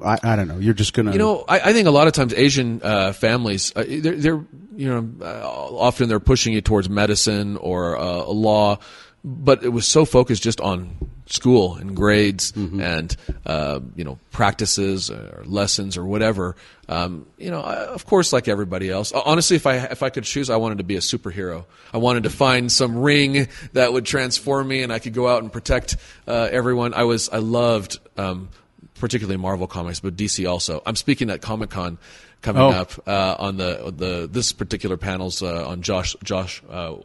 [0.04, 0.60] I, I don't know.
[0.60, 1.12] You're just gonna.
[1.12, 4.46] You know, I, I think a lot of times Asian uh, families, uh, they're, they're
[4.76, 8.78] you know, uh, often they're pushing you towards medicine or uh, law,
[9.24, 12.82] but it was so focused just on school and grades Mm-hmm.
[12.82, 16.56] and uh, you know practices or lessons or whatever.
[16.88, 19.12] Um, you know, I, of course, like everybody else.
[19.12, 21.66] Honestly, if I if I could choose, I wanted to be a superhero.
[21.94, 25.42] I wanted to find some ring that would transform me, and I could go out
[25.42, 26.94] and protect uh, everyone.
[26.94, 28.00] I was I loved.
[28.18, 28.50] Um,
[28.98, 30.82] particularly Marvel comics, but DC also.
[30.86, 31.98] I'm speaking at Comic Con
[32.42, 32.70] coming Oh.
[32.70, 36.96] up uh, on the the this particular panel's uh, on Josh Josh uh,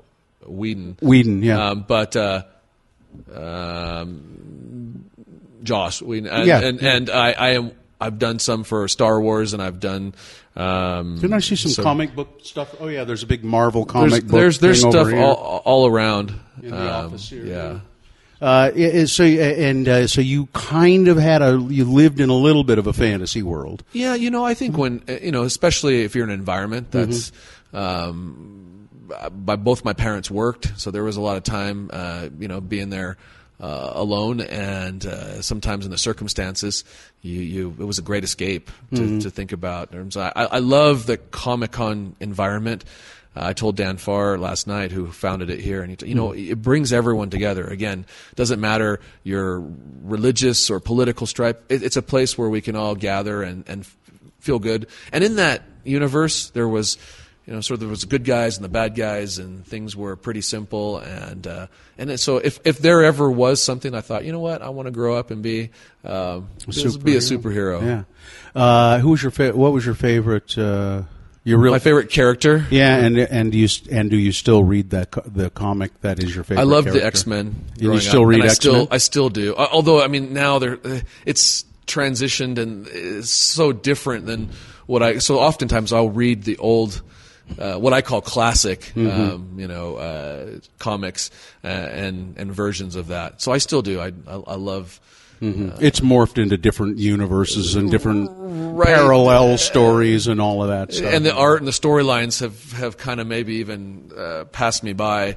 [0.47, 0.99] Whedon.
[1.03, 1.71] Whedon, yeah.
[1.71, 2.45] Um, but uh,
[3.35, 5.05] um,
[5.63, 6.61] Josh Whedon, and, Yeah.
[6.61, 7.73] and, and I, I am.
[8.03, 10.15] I've done some for Star Wars, and I've done.
[10.57, 12.75] Um, Didn't I see some, comic book stuff?
[12.81, 14.31] Oh yeah, there's a big Marvel comic There's book.
[14.33, 17.81] there's, there's stuff all, all around In the Um, office here, Yeah.
[18.41, 22.65] Uh, so and uh, so you kind of had a you lived in a little
[22.65, 23.85] bit of a fantasy world.
[23.93, 26.91] Yeah, you know, I think when uh, you know, especially if you're in an environment
[26.91, 27.11] Mm-hmm.
[27.11, 27.33] that's.
[27.73, 28.67] Um,
[29.31, 32.61] by both my parents worked, so there was a lot of time, uh, you know,
[32.61, 33.17] being there
[33.61, 36.85] uh, alone, and uh, sometimes in the circumstances,
[37.21, 39.19] you, you it was a great escape to, Mm-hmm.
[39.19, 39.93] to think about.
[39.93, 42.85] Terms I, I love the Comic Con environment.
[43.37, 46.15] Uh, I told Dan Farr last night, who founded it here, and he t- you
[46.15, 46.53] know Mm-hmm.
[46.53, 47.65] it brings everyone together.
[47.67, 49.63] Again, doesn't matter your
[50.03, 51.63] religious or political stripe.
[51.69, 53.97] It, it's a place where we can all gather and and f-
[54.41, 54.87] feel good.
[55.13, 56.97] And in that universe, there was
[57.47, 59.97] you know, sort of there was the good guys and the bad guys, and things
[59.97, 60.99] were pretty simple.
[60.99, 61.67] And uh,
[61.99, 64.87] and so if if there ever was something, I thought, you know what, I want
[64.87, 65.71] to grow up and be
[66.05, 67.83] um, just be a superhero.
[67.83, 68.05] Yeah.
[68.55, 70.57] Uh, who was your fa- what was your favorite?
[70.57, 71.03] Uh,
[71.43, 72.67] your real My favorite character.
[72.71, 76.23] Yeah, and and do you and do you still read that co- the comic that
[76.23, 76.61] is your favorite?
[76.63, 77.05] I love the?
[77.05, 77.65] X Men.
[77.79, 78.89] You still read I X-Men?
[78.91, 79.55] I still do.
[79.55, 84.51] Uh, Although I mean now they're uh, it's transitioned and it's so different than
[84.87, 85.19] what I.
[85.19, 87.03] So oftentimes I'll read the old.
[87.59, 89.09] Uh, what I call classic, Mm-hmm.
[89.21, 91.31] um, you know, uh, comics
[91.65, 93.43] uh, and and versions of that.
[93.43, 94.01] So I still do.
[94.01, 95.01] I I, I love.
[95.43, 98.89] It's morphed into different universes and different Right.
[98.89, 101.15] parallel stories and all of that stuff.
[101.15, 104.93] and the art and the storylines have, have kind of maybe even uh, passed me
[104.93, 105.35] by.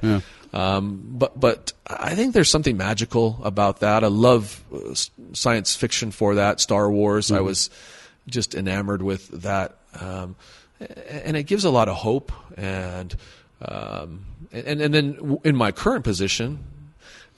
[0.52, 4.04] Um, but but I think there's something magical about that.
[4.04, 4.94] I love uh,
[5.32, 6.60] science fiction for that.
[6.60, 7.70] Star Wars, I was
[8.28, 10.36] just enamored with that, um,
[11.08, 12.32] and it gives a lot of hope.
[12.56, 13.14] And
[13.62, 16.64] um, and and then in my current position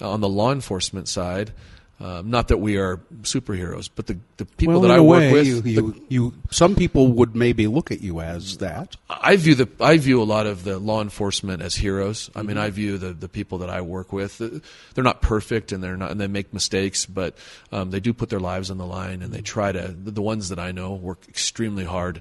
[0.01, 1.53] on the law enforcement side.
[1.99, 5.33] Um, not that we are superheroes, but the, the people well, that I work way,
[5.33, 8.97] with, you, the you, some people would maybe look at you as that.
[9.09, 12.29] I view the I view a lot of the law enforcement as heroes.
[12.35, 12.49] I Mm-hmm.
[12.49, 14.43] mean, I view the, the people that I work with.
[14.43, 14.61] uh,
[14.93, 17.35] They're not perfect, and they're not, and they make mistakes, but
[17.73, 19.89] um, they do put their lives on the line, and they try to.
[19.97, 22.21] The ones that I know work extremely hard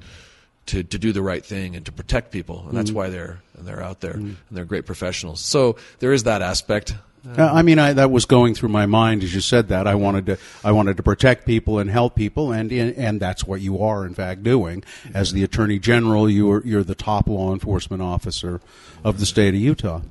[0.68, 2.78] to, to do the right thing and to protect people, and Mm-hmm.
[2.78, 5.40] that's why they're they're out there, and they're great professionals.
[5.40, 6.96] So there is that aspect.
[7.38, 9.88] Uh, I mean, I, that was going through my mind as you said that.
[9.88, 13.62] I wanted to, I wanted to protect people and help people, and and that's what
[13.62, 14.84] you are, in fact, doing.
[15.12, 18.62] As the Attorney General, you are you're the top law enforcement officer
[19.04, 20.02] of the state of Utah.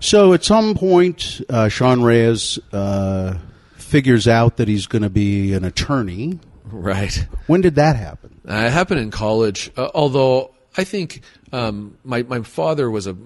[0.00, 3.38] So, at some point, uh, Sean Reyes uh,
[3.76, 6.40] figures out that he's going to be an attorney.
[6.70, 7.26] Right.
[7.46, 8.40] When did that happen?
[8.48, 13.16] Uh, it happened in college, uh, although I think um, my my father was a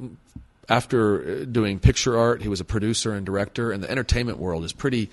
[0.68, 4.64] after uh, doing picture art, he was a producer and director, and the entertainment world
[4.64, 5.10] is pretty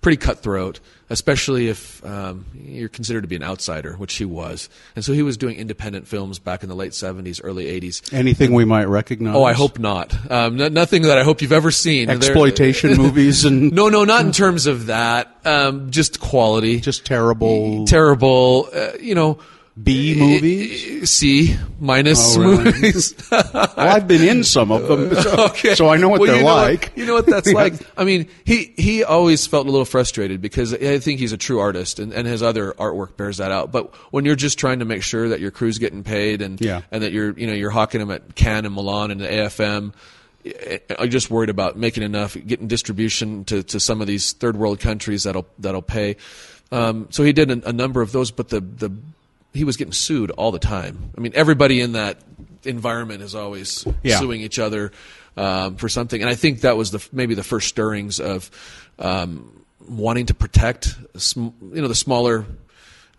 [0.00, 4.68] pretty cutthroat, especially if um, you're considered to be an outsider, which he was.
[4.96, 8.12] And so he was doing independent films back in the late '70s, early '80s.
[8.12, 9.34] Anything we might recognize?
[9.36, 10.14] Oh, I hope not.
[10.30, 12.08] Um, n- nothing that I hope you've ever seen.
[12.10, 15.36] Exploitation movies and No, no, not in terms of that.
[15.44, 16.80] Um, just quality.
[16.80, 18.68] just terrible terrible.
[18.72, 19.38] Uh, you know,
[19.82, 21.02] B eh, eh, movies.
[21.02, 22.64] Eh, C minus Oh, really?
[22.64, 23.14] movies.
[23.30, 25.74] Well, I've been in some of them, so, okay.
[25.74, 26.92] so I know what Well, they're you know like.
[26.96, 27.74] you know what that's like.
[27.96, 31.58] I mean, he he always felt a little frustrated because I think he's a true
[31.60, 33.72] artist, and, and his other artwork bears that out.
[33.72, 36.82] But when you're just trying to make sure that your crew's getting paid, and Yeah.
[36.90, 39.92] and that you're you know you're hawking them at Cannes and Milan and the AFM.
[40.98, 44.80] I'm just worried about making enough, getting distribution to, to some of these third world
[44.80, 46.16] countries that'll that'll pay.
[46.72, 48.90] Um, so he did a, a number of those, but the the
[49.52, 51.10] he was getting sued all the time.
[51.16, 52.18] I mean, everybody in that
[52.64, 54.18] environment is always Yeah.
[54.18, 54.92] suing each other
[55.36, 58.50] um, for something, and I think that was the maybe the first stirrings of
[58.98, 62.44] um, wanting to protect, sm- you know, the smaller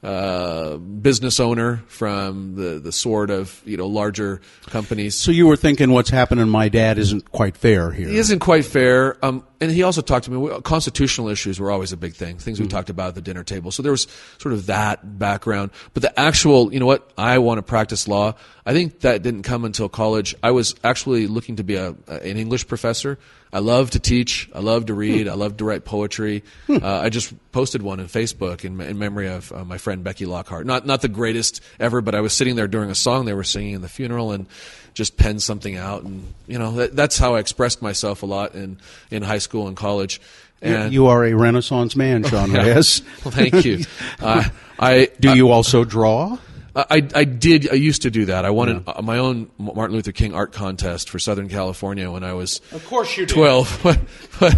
[0.04, 5.16] uh, business owner from the, the sort of you know larger companies.
[5.16, 8.08] So you were thinking what's happening my dad isn't quite fair here.
[8.08, 9.24] He isn't quite fair.
[9.24, 10.62] Um, and he also talked to me.
[10.62, 12.40] Constitutional issues were always a big thing.
[12.40, 13.70] Things we talked about at the dinner table.
[13.70, 14.08] So there was
[14.40, 15.70] sort of that background.
[15.94, 17.12] But the actual, you know what?
[17.16, 18.34] I want to practice law.
[18.66, 20.34] I think that didn't come until college.
[20.42, 23.20] I was actually looking to be a, an English professor.
[23.54, 24.50] I love to teach.
[24.56, 25.28] I love to read.
[25.28, 26.44] I love to write poetry.
[26.70, 30.26] Uh, I just posted one on Facebook in, in memory of uh, my friend Becky
[30.26, 30.66] Lockhart.
[30.66, 33.44] Not not the greatest ever, but I was sitting there during a song they were
[33.44, 34.48] singing in the funeral and
[34.94, 36.04] just penned something out.
[36.04, 38.78] And you know that, that's how I expressed myself a lot in
[39.10, 40.22] in high school and college.
[40.62, 43.02] And you are a Renaissance man, Sean Reyes.
[43.26, 43.84] well, thank you.
[44.20, 44.44] Uh,
[44.80, 46.38] I Do you also draw?
[46.76, 47.70] I, I did.
[47.70, 48.46] I used to do that.
[48.46, 52.24] I won an, uh, my own Martin Luther King art contest for Southern California when
[52.24, 53.34] I was Of course you did.
[53.34, 53.80] twelve.
[54.40, 54.58] But,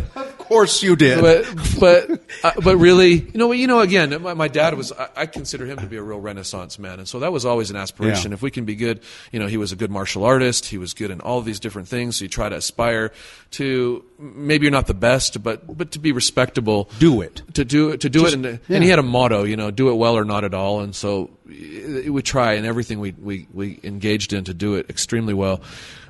[0.54, 1.20] course you did.
[1.22, 1.46] but,
[1.80, 4.92] but, uh, but really, you know, you know, again, my, my dad was.
[4.92, 7.70] I, I consider him to be a real Renaissance man, and so that was always
[7.72, 8.32] an aspiration.
[8.32, 8.36] Yeah.
[8.36, 10.66] If we can be good, you know, he was a good martial artist.
[10.66, 12.18] He was good in all these different things.
[12.18, 13.12] So you try to aspire
[13.52, 16.90] to maybe you're not the best, but but to be respectable.
[17.00, 17.42] Do it.
[17.56, 18.02] To do it.
[18.02, 18.76] To do Just- it, and, yeah.
[18.76, 20.82] and he had a motto, you know, do it well or not at all.
[20.82, 24.90] And so uh, we try and everything we, we, we engaged in to do it
[24.90, 25.62] extremely well.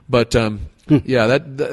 [0.10, 0.98] But um, Hmm.
[1.06, 1.72] yeah, that, that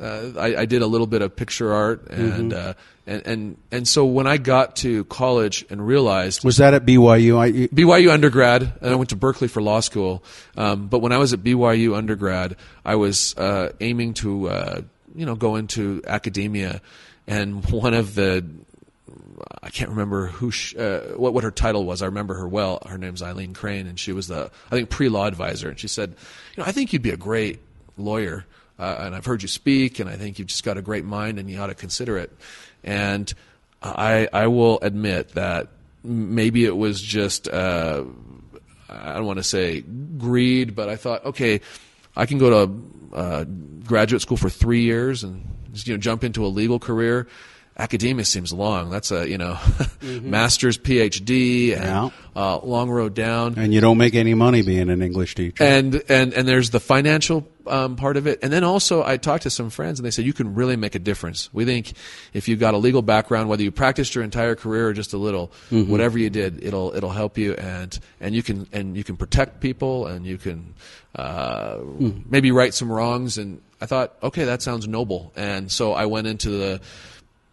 [0.00, 2.70] uh, I, I did a little bit of picture art and, Mm-hmm.
[2.70, 2.72] uh,
[3.08, 7.38] and and and so when I got to college and realized Was that at BYU?
[7.38, 10.24] I, BYU undergrad, and I went to Berkeley for law school.
[10.56, 14.80] Um, but when I was at BYU undergrad, I was uh, aiming to, uh,
[15.14, 16.80] you know, go into academia,
[17.28, 18.44] and one of the
[19.62, 22.02] I can't remember who sh- uh, what what her title was.
[22.02, 22.82] I remember her well.
[22.88, 25.68] Her name's Eileen Crane, and she was the I think pre law advisor.
[25.68, 26.10] And she said,
[26.56, 27.60] you know, I think you'd be a great
[27.96, 28.46] lawyer,
[28.78, 31.38] uh, and I've heard you speak, and I think you've just got a great mind,
[31.38, 32.32] and you ought to consider it.
[32.84, 33.32] And
[33.82, 35.68] I I will admit that
[36.02, 38.04] maybe it was just uh,
[38.88, 41.60] I don't want to say greed, but I thought, okay,
[42.16, 43.44] I can go to uh,
[43.84, 47.28] graduate school for three years and you know jump into a legal career.
[47.78, 48.88] Academia seems long.
[48.88, 49.58] That's a you know
[50.02, 52.08] master's, PhD, and Yeah.
[52.34, 53.54] uh, long road down.
[53.58, 55.62] and you don't make any money being an English teacher.
[55.62, 59.42] And and and there's the financial um, part of it, and then also I talked
[59.42, 61.52] to some friends, and they said you can really make a difference.
[61.52, 61.92] We think
[62.32, 65.18] if you've got a legal background, whether you practiced your entire career or just a
[65.18, 69.16] little, whatever you did, it'll it'll help you, and and you can and you can
[69.18, 70.74] protect people, and you can
[71.14, 71.78] uh,
[72.30, 73.36] maybe right some wrongs.
[73.36, 76.80] And I thought, okay, that sounds noble, and so I went into the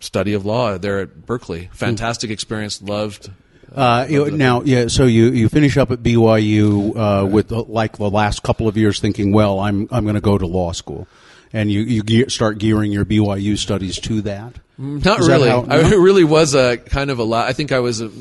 [0.04, 1.70] study of law there at Berkeley.
[1.74, 3.32] Fantastic experience, loved.
[3.74, 4.88] Uh, you, now, yeah.
[4.88, 8.78] So you, you finish up at BYU uh, with uh, like the last couple of
[8.78, 11.08] years, thinking, well, I'm I'm going to go to law school,
[11.52, 14.54] and you you ge- start gearing your BYU studies to that.
[14.78, 15.50] Not Is that really.
[15.50, 15.88] how- I no?
[15.88, 17.48] it really was a kind of a lot.
[17.48, 18.02] I think I was.
[18.02, 18.12] A,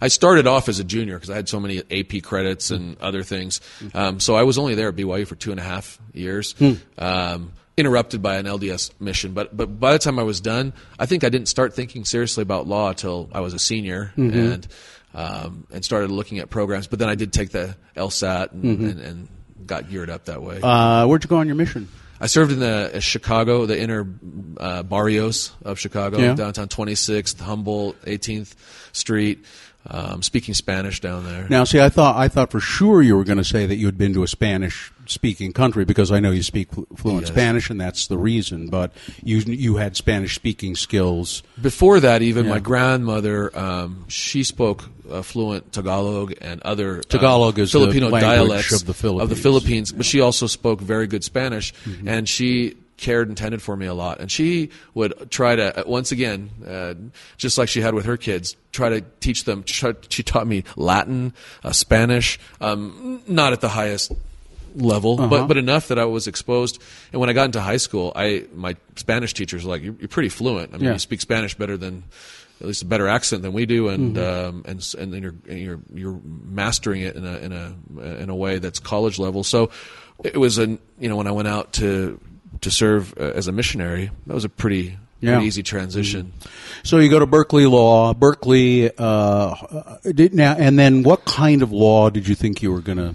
[0.00, 3.22] I started off as a junior because I had so many AP credits and other
[3.24, 3.60] things.
[3.94, 6.52] Um, so I was only there at BYU for two and a half years.
[6.52, 6.72] Hmm.
[6.98, 11.06] Um, interrupted by an LDS mission, but but by the time I was done, I
[11.06, 14.38] think I didn't start thinking seriously about law till I was a senior Mm-hmm.
[14.38, 14.68] and
[15.12, 16.86] um, and started looking at programs.
[16.86, 19.28] But then I did take the LSAT and, and, and
[19.66, 20.56] got geared up that way.
[20.56, 20.64] Mm-hmm.
[20.64, 21.88] Uh, where'd you go on your mission?
[22.20, 24.06] I served in the uh, Chicago, the inner
[24.58, 26.34] uh, barrios of Chicago, Yeah.
[26.34, 28.54] downtown 26th, Humboldt, 18th
[28.92, 29.44] Street,
[29.88, 31.46] um, speaking Spanish down there.
[31.48, 33.86] Now, see, I thought I thought for sure you were going to say that you
[33.86, 34.28] had been to a
[35.10, 37.30] Spanish-speaking country because I know you speak fluent Yes.
[37.30, 38.68] Spanish, and that's the reason.
[38.68, 38.92] But
[39.22, 41.42] you you had Spanish-speaking skills.
[41.60, 42.52] Before that, even Yeah.
[42.52, 48.72] my grandmother, um, she spoke uh, fluent Tagalog and other uh, Tagalog is Filipino dialects
[48.72, 49.22] of the Philippines.
[49.22, 52.08] Of the Philippines, but she also spoke very good Spanish, Mm-hmm.
[52.08, 54.20] and she cared and tended for me a lot.
[54.20, 56.94] And she would try to, uh, once again, uh,
[57.38, 59.64] just like she had with her kids, try to teach them.
[59.66, 61.32] She taught me Latin,
[61.64, 64.12] uh, Spanish, um, not at the highest
[64.74, 65.28] level, Uh-huh.
[65.28, 66.80] but but enough that I was exposed.
[67.12, 70.08] And when I got into high school, I my Spanish teachers were like, "You're, you're
[70.08, 70.70] pretty fluent.
[70.74, 70.92] I mean, Yeah.
[70.94, 72.04] you speak Spanish better than."
[72.62, 74.48] At least a better accent than we do, and Mm-hmm.
[74.48, 77.74] um, and and then you're and you're you're mastering it in a in a
[78.22, 79.42] in a way that's college level.
[79.44, 79.70] So
[80.22, 80.66] it was a
[80.98, 82.20] you know when I went out to
[82.60, 85.36] to serve uh, as a missionary, that was a pretty, Yeah.
[85.36, 86.34] pretty easy transition.
[86.82, 88.90] So you go to Berkeley Law, Berkeley.
[88.98, 89.54] Uh,
[90.14, 93.14] did, now, and then what kind of law did you think you were going to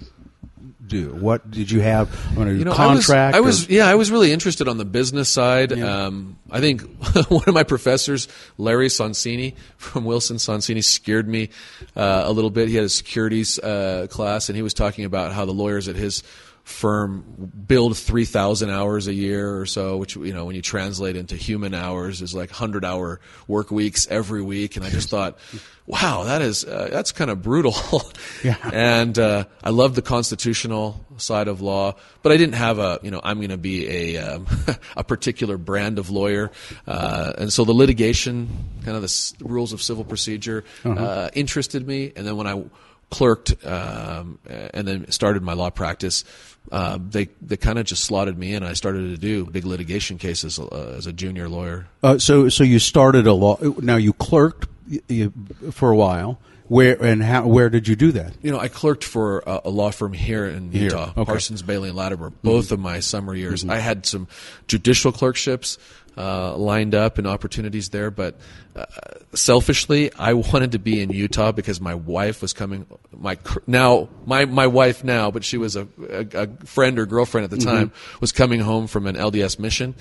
[0.88, 1.14] do?
[1.14, 2.08] What did you have?
[2.32, 3.36] I mean, a you know, contract.
[3.36, 5.72] I was, I was, yeah, I was really interested on the business side.
[5.72, 6.06] Yeah.
[6.06, 6.82] Um, I think
[7.28, 11.50] one of my professors, Larry Sonsini from Wilson Sonsini, scared me
[11.94, 12.68] uh, a little bit.
[12.68, 15.96] He had a securities uh, class, and he was talking about how the lawyers at
[15.96, 16.22] his
[16.66, 17.22] firm
[17.68, 21.72] build 3000 hours a year or so which you know when you translate into human
[21.74, 24.74] hours is like 100 hour work weeks every week.
[24.74, 25.38] And i just thought
[25.86, 27.72] wow that is uh, that's kind of brutal.
[28.42, 28.56] Yeah.
[28.72, 33.12] and uh, i love the constitutional side of law but i didn't have a you
[33.12, 34.46] know i'm going to be a um,
[34.96, 36.50] a particular brand of lawyer.
[36.84, 38.48] Uh, and so the litigation
[38.84, 42.12] kind of the s- rules of civil procedure uh, interested me.
[42.16, 42.60] And then when i
[43.10, 46.24] clerked um, and then started my law practice,
[46.72, 48.62] uh, they they kind of just slotted me in.
[48.62, 51.86] I started to do big litigation cases uh, as a junior lawyer.
[52.02, 53.58] Uh, so, so you started a law.
[53.80, 54.68] Now you clerked
[55.08, 55.32] you,
[55.70, 56.38] for a while.
[56.68, 57.46] Where and how?
[57.46, 58.32] Where did you do that?
[58.42, 61.10] You know, I clerked for a, a law firm here in Here, Utah, okay.
[61.12, 61.22] Mm-hmm.
[61.22, 62.30] Parsons, Behle, and Latimer.
[62.30, 64.26] Both of my summer years, I had some
[64.66, 65.78] judicial clerkships
[66.16, 68.10] uh, lined up and opportunities there.
[68.10, 68.36] But
[68.74, 68.86] uh,
[69.34, 72.86] selfishly, I wanted to be in Utah because my wife was coming.
[73.16, 77.44] My now my my wife now, but she was a, a, a friend or girlfriend
[77.44, 77.76] at the Mm-hmm.
[77.76, 79.94] time, was coming home from an LDS mission.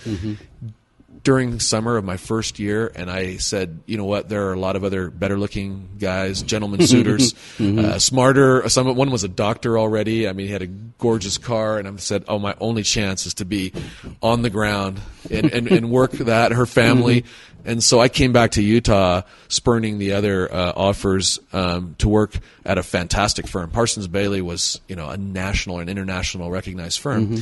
[1.26, 4.30] During summer of my first year, and I said, you know what?
[4.30, 8.70] There are a lot of other better-looking guys, gentlemen suitors, uh, smarter.
[8.70, 10.28] Some one was a doctor already.
[10.28, 13.34] I mean, he had a gorgeous car, and I said, oh, my only chance is
[13.36, 13.74] to be
[14.22, 17.26] on the ground and, and, and work that her family.
[17.66, 22.38] And so I came back to Utah, spurning the other uh, offers um, to work
[22.64, 23.72] at a fantastic firm.
[23.72, 27.38] Parsons Behle was, you know, a national and international recognized firm,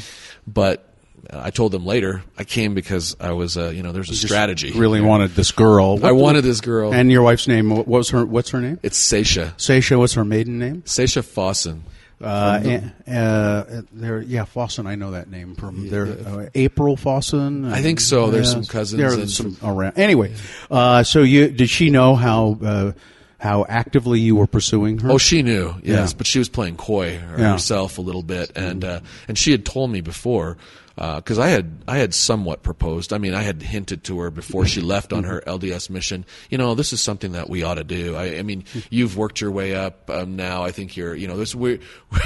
[0.48, 0.93] but uh,
[1.32, 4.72] I told them later I came because I was, uh, you know, there's a strategy.
[4.72, 6.00] Really wanted this girl.
[6.06, 6.94] I wanted this girl.
[6.94, 7.70] And your wife's name?
[7.70, 8.26] What was her?
[8.26, 8.80] What's her name?
[8.84, 9.54] it's Saysha.
[9.56, 9.98] Saysha.
[9.98, 10.82] What's her maiden name?
[10.84, 11.84] Saysha Fawson.
[12.22, 14.88] Uh, and, uh, there, yeah, Fawson.
[14.88, 16.06] I know that name from there.
[16.08, 17.66] Uh, April Fawson.
[17.66, 18.30] I think so.
[18.32, 19.98] There's some cousins There are and- some around.
[19.98, 20.34] Anyway,
[20.72, 22.92] uh, so you did she know how uh,
[23.40, 25.12] how actively you were pursuing her?
[25.12, 26.18] Oh, she knew, yes, Yeah.
[26.18, 27.52] but she was playing coy Yeah.
[27.54, 30.56] herself a little bit, and uh, and she had told me before
[30.96, 33.14] because I had I had somewhat proposed.
[33.14, 36.26] I mean, I had hinted to her before she left on her LDS mission.
[36.50, 38.16] You know, this is something that we ought to do.
[38.16, 40.64] I, I mean, you've worked your way up um, now.
[40.64, 41.80] I think you're, you know, this we're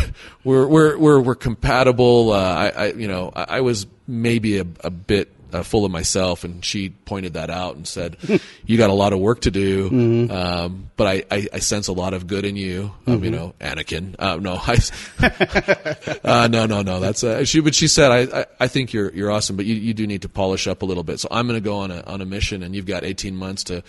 [0.44, 2.32] we're we're we're, we're compatible.
[2.32, 5.92] Uh, I, I, you know, I, I was maybe a, a bit uh, full of
[5.92, 8.18] myself, and she pointed that out and said,
[8.66, 11.94] "You got a lot of work to do, um, but I, I, I sense a
[11.94, 14.16] lot of good in you." Um, You know, Anakin.
[14.20, 14.78] Uh, no, I,
[16.24, 17.00] uh, no, no, no.
[17.00, 17.60] That's uh, she.
[17.62, 20.22] But she said, I, I, I think you're you're awesome, but you, you do need
[20.24, 21.20] to polish up a little bit.
[21.20, 23.66] So I'm going to go on a on a mission, and you've got 18 months
[23.66, 23.84] to.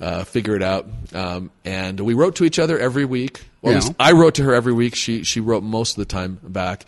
[0.00, 3.42] Uh, figure it out, um, and we wrote to each other every week.
[3.62, 3.80] Well, Yeah.
[3.80, 4.94] least I wrote to her every week.
[4.94, 6.84] She she wrote most of the time back,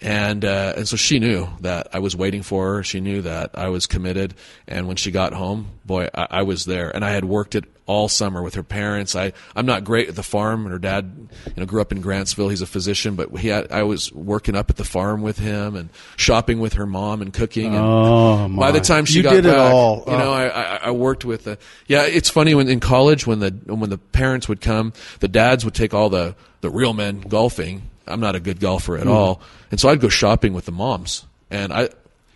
[0.00, 2.82] and uh, and so she knew that I was waiting for her.
[2.82, 4.34] She knew that I was committed.
[4.68, 6.90] And when she got home, boy, I, I was there.
[6.94, 9.16] And I had worked it all summer with her parents.
[9.16, 10.62] I I'm not great at the farm.
[10.66, 12.50] And her dad, you know, grew up in Grantsville.
[12.50, 15.74] He's a physician, but he had, I was working up at the farm with him
[15.76, 17.74] and shopping with her mom and cooking.
[17.74, 20.04] And Oh, by the time she You got did it back, all.
[20.06, 20.34] you know, Oh.
[20.34, 21.58] I, I, I worked with the.
[21.86, 25.64] Yeah, it's funny when in college when the when the parents would come, the dads
[25.64, 27.82] would take all the the real men golfing.
[28.06, 29.40] I'm not a good golfer at all,
[29.70, 31.24] and so I'd go shopping with the moms.
[31.50, 31.88] And I,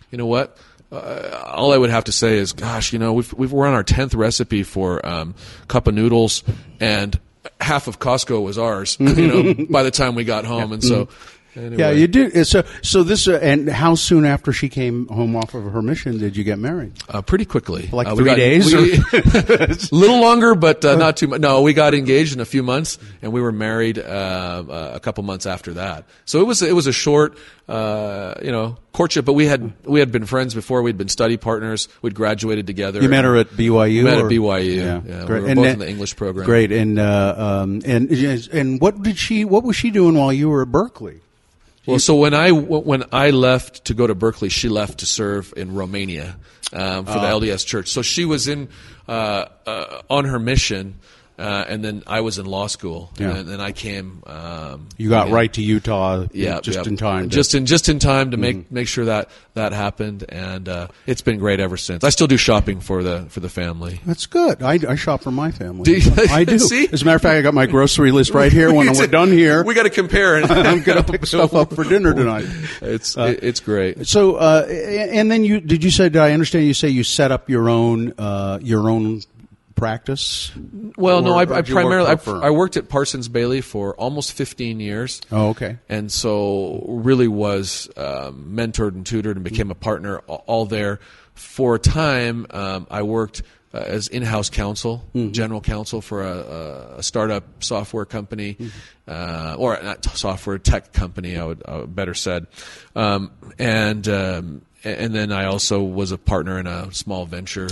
[0.09, 0.57] you know what?
[0.91, 3.73] Uh, all I would have to say is, gosh, you know, we've, we've we're on
[3.73, 5.35] our tenth recipe for um,
[5.67, 6.43] cup of noodles,
[6.79, 7.17] and
[7.59, 8.97] half of Costco was ours.
[8.99, 11.07] you know, by the time we got home, and so.
[11.55, 11.77] Anyway.
[11.77, 12.47] Yeah, you did.
[12.47, 16.17] So, so this, uh, and how soon after she came home off of her mission
[16.17, 16.93] did you get married?
[17.09, 21.17] Uh, pretty quickly, Like uh, three got, days we- a little longer, but uh, not
[21.17, 21.41] too much.
[21.41, 24.99] No, we got engaged in a few months, and we were married uh, uh, a
[25.01, 26.05] couple months after that.
[26.25, 27.37] So it was it was a short,
[27.67, 29.25] uh, you know, courtship.
[29.25, 30.81] But we had we had been friends before.
[30.81, 31.89] We'd been study partners.
[32.01, 33.01] We'd graduated together.
[33.01, 34.03] You met her at BYU.
[34.05, 34.75] Met at BYU.
[35.05, 36.45] Yeah, we were both in the English program.
[36.45, 38.09] Great, and uh, um, and
[38.53, 39.43] and what did she?
[39.43, 41.19] What was she doing while you were at Berkeley?
[41.85, 45.51] Well, so when I when I left to go to Berkeley, she left to serve
[45.57, 46.37] in Romania
[46.73, 47.39] um, for the Oh.
[47.39, 47.89] LDS Church.
[47.89, 48.69] So she was in
[49.07, 50.99] uh, uh, on her mission,
[51.39, 53.35] uh, and then I was in law school, Yeah.
[53.37, 54.21] and then I came.
[54.27, 56.83] Um, You got right to Utah, Yeah, just yeah.
[56.87, 57.29] in time.
[57.29, 60.87] to- Just in just in time to make make sure that that happened, and uh,
[61.07, 62.03] it's been great ever since.
[62.03, 63.99] I still do shopping for the for the family.
[64.05, 64.61] That's good.
[64.61, 65.83] I, I shop for my family.
[65.83, 66.59] Do you- I do.
[66.71, 66.87] See?
[66.91, 68.71] As a matter of fact, I got my grocery list right here.
[68.73, 70.35] When we're done here, we got to compare.
[70.35, 72.45] And I'm going to pick stuff up for dinner tonight.
[72.81, 74.07] It's it, it's great.
[74.07, 76.09] So, uh, and then you did you say?
[76.09, 79.21] Did I understand you say you set up your own uh, your own
[79.81, 80.51] practice?
[80.95, 82.31] Well, no, I, I primarily I?
[82.31, 85.21] I worked at Parsons Behle for almost 15 years.
[85.31, 85.79] Oh, okay.
[85.89, 90.99] and so really was um, mentored and tutored and became a partner all there.
[91.33, 93.41] For a time, um, I worked
[93.73, 98.57] uh, as in-house counsel, general counsel for a, a startup software company,
[99.07, 101.37] uh, or not software tech company.
[101.37, 102.45] I would, I would better said,
[102.95, 104.07] um, and.
[104.07, 107.67] Um, and then I also was a partner in a small venture.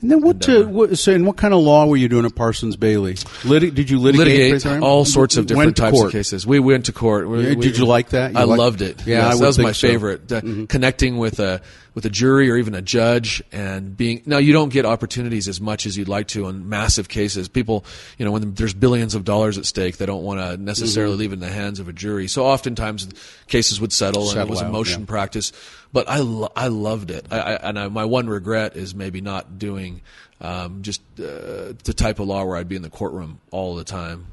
[0.00, 0.48] And then what?
[0.48, 3.14] Uh, what so, and what kind of law were you doing at Parsons Behle?
[3.14, 6.06] Did you litigate, litigate all sorts of different types court.
[6.06, 6.46] of cases?
[6.46, 7.28] We went to court.
[7.28, 8.32] We, yeah, did you like that?
[8.32, 9.06] You I liked, loved it.
[9.06, 9.88] Yeah, yes, I that was my so.
[9.88, 10.32] favorite.
[10.32, 10.64] Uh, mm-hmm.
[10.64, 11.60] Connecting with a
[11.94, 15.60] with a jury or even a judge and being now you don't get opportunities as
[15.60, 17.48] much as you'd like to on massive cases.
[17.48, 17.84] People,
[18.18, 21.20] you know, when there's billions of dollars at stake, they don't want to necessarily mm-hmm.
[21.20, 22.26] leave it in the hands of a jury.
[22.26, 23.08] So oftentimes
[23.46, 25.06] cases would settle, settle and it was a motion yeah.
[25.06, 25.52] practice.
[25.94, 27.26] But I lo- I loved it.
[27.30, 30.02] I, I, and I, my one regret is maybe not doing
[30.40, 33.84] um, just uh, the type of law where I'd be in the courtroom all the
[33.84, 34.26] time.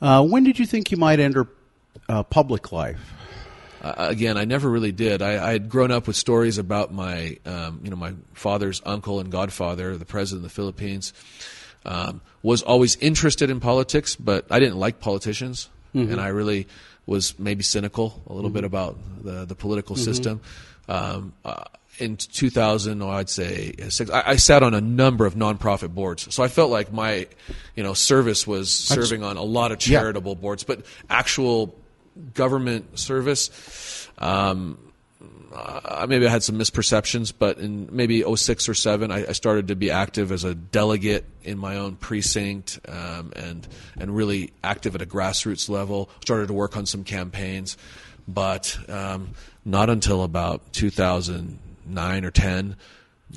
[0.00, 1.48] Uh, when did you think you might enter
[2.08, 3.12] uh, public life?
[3.82, 5.20] Uh, again, I never really did.
[5.20, 9.18] I, I, had grown up with stories about my, um, you know, my father's uncle
[9.18, 11.12] and godfather, the president of the Philippines.
[11.84, 16.12] Um, was always interested in politics, but I didn't like politicians, mm-hmm.
[16.12, 16.66] and I really
[17.04, 18.54] was maybe cynical a little mm-hmm.
[18.54, 20.04] bit about the the political mm-hmm.
[20.04, 20.40] system.
[20.88, 21.64] Um, uh,
[21.98, 26.34] in 2000, or I'd say six, I, I, sat on a number of nonprofit boards,
[26.34, 27.28] so I felt like my,
[27.76, 30.40] you know, service was serving on a lot of charitable yeah.
[30.40, 31.74] boards, but actual
[32.34, 34.08] government service.
[34.18, 34.78] Um,
[35.54, 39.68] uh, maybe I had some misperceptions, but in maybe 06 or 7, I, I started
[39.68, 43.66] to be active as a delegate in my own precinct um, and,
[43.96, 46.10] and really active at a grassroots level.
[46.22, 47.76] Started to work on some campaigns,
[48.26, 49.30] but um,
[49.64, 52.76] not until about 2009 or 10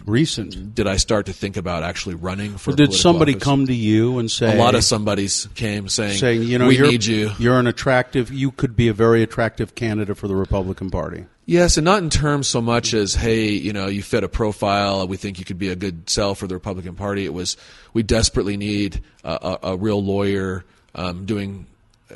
[0.06, 2.74] recent did I start to think about actually running for?
[2.74, 3.44] did somebody office.
[3.44, 4.56] come to you and say?
[4.56, 7.32] A lot of somebody's came saying, saying you know, we need you.
[7.40, 8.32] You're an attractive.
[8.32, 11.26] You could be a very attractive candidate for the Republican Party.
[11.46, 15.08] Yes, and not in terms so much as hey, you know, you fit a profile.
[15.08, 17.26] We think you could be a good sell for the Republican Party.
[17.26, 17.58] It was
[17.94, 21.66] we desperately need a, a, a real lawyer um, doing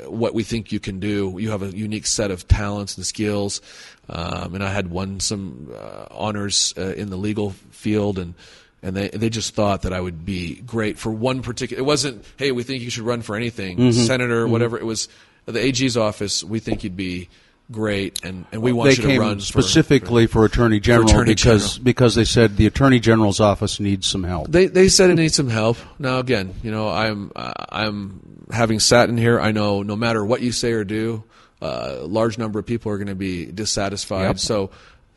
[0.06, 1.36] what we think you can do.
[1.38, 3.60] You have a unique set of talents and skills.
[4.08, 8.34] Um, and I had won some uh, honors uh, in the legal field, and
[8.82, 11.80] and they they just thought that I would be great for one particular.
[11.80, 13.90] It wasn't, hey, we think you should run for anything, mm-hmm.
[13.92, 14.52] senator, mm-hmm.
[14.52, 14.78] whatever.
[14.78, 15.08] It was
[15.46, 16.42] the AG's office.
[16.42, 17.28] We think you'd be
[17.70, 21.08] great, and, and we want they you to run specifically for, for, for attorney general
[21.08, 21.84] for attorney because general.
[21.84, 24.48] because they said the attorney general's office needs some help.
[24.50, 25.76] They they said it needs some help.
[25.98, 29.40] Now again, you know, I'm I'm having sat in here.
[29.40, 31.24] I know no matter what you say or do,
[31.60, 34.26] uh, a large number of people are going to be dissatisfied.
[34.26, 34.38] Yep.
[34.38, 34.70] So.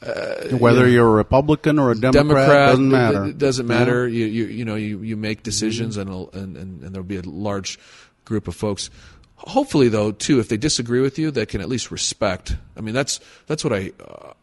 [0.05, 3.25] Uh, Whether you are a Republican or a Democrat, Democrat doesn't matter.
[3.25, 4.07] It doesn't matter.
[4.07, 4.25] Yeah.
[4.25, 6.37] You, you you know you, you make decisions mm-hmm.
[6.37, 7.79] and, and and there'll be a large
[8.25, 8.89] group of folks
[9.45, 12.55] hopefully though too if they disagree with you they can at least respect.
[12.75, 14.33] I mean that's that's what i uh,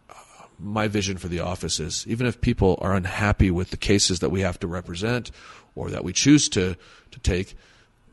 [0.58, 2.06] my vision for the office is.
[2.06, 5.30] Even if people are unhappy with the cases that we have to represent
[5.74, 6.76] or that we choose to
[7.10, 7.56] to take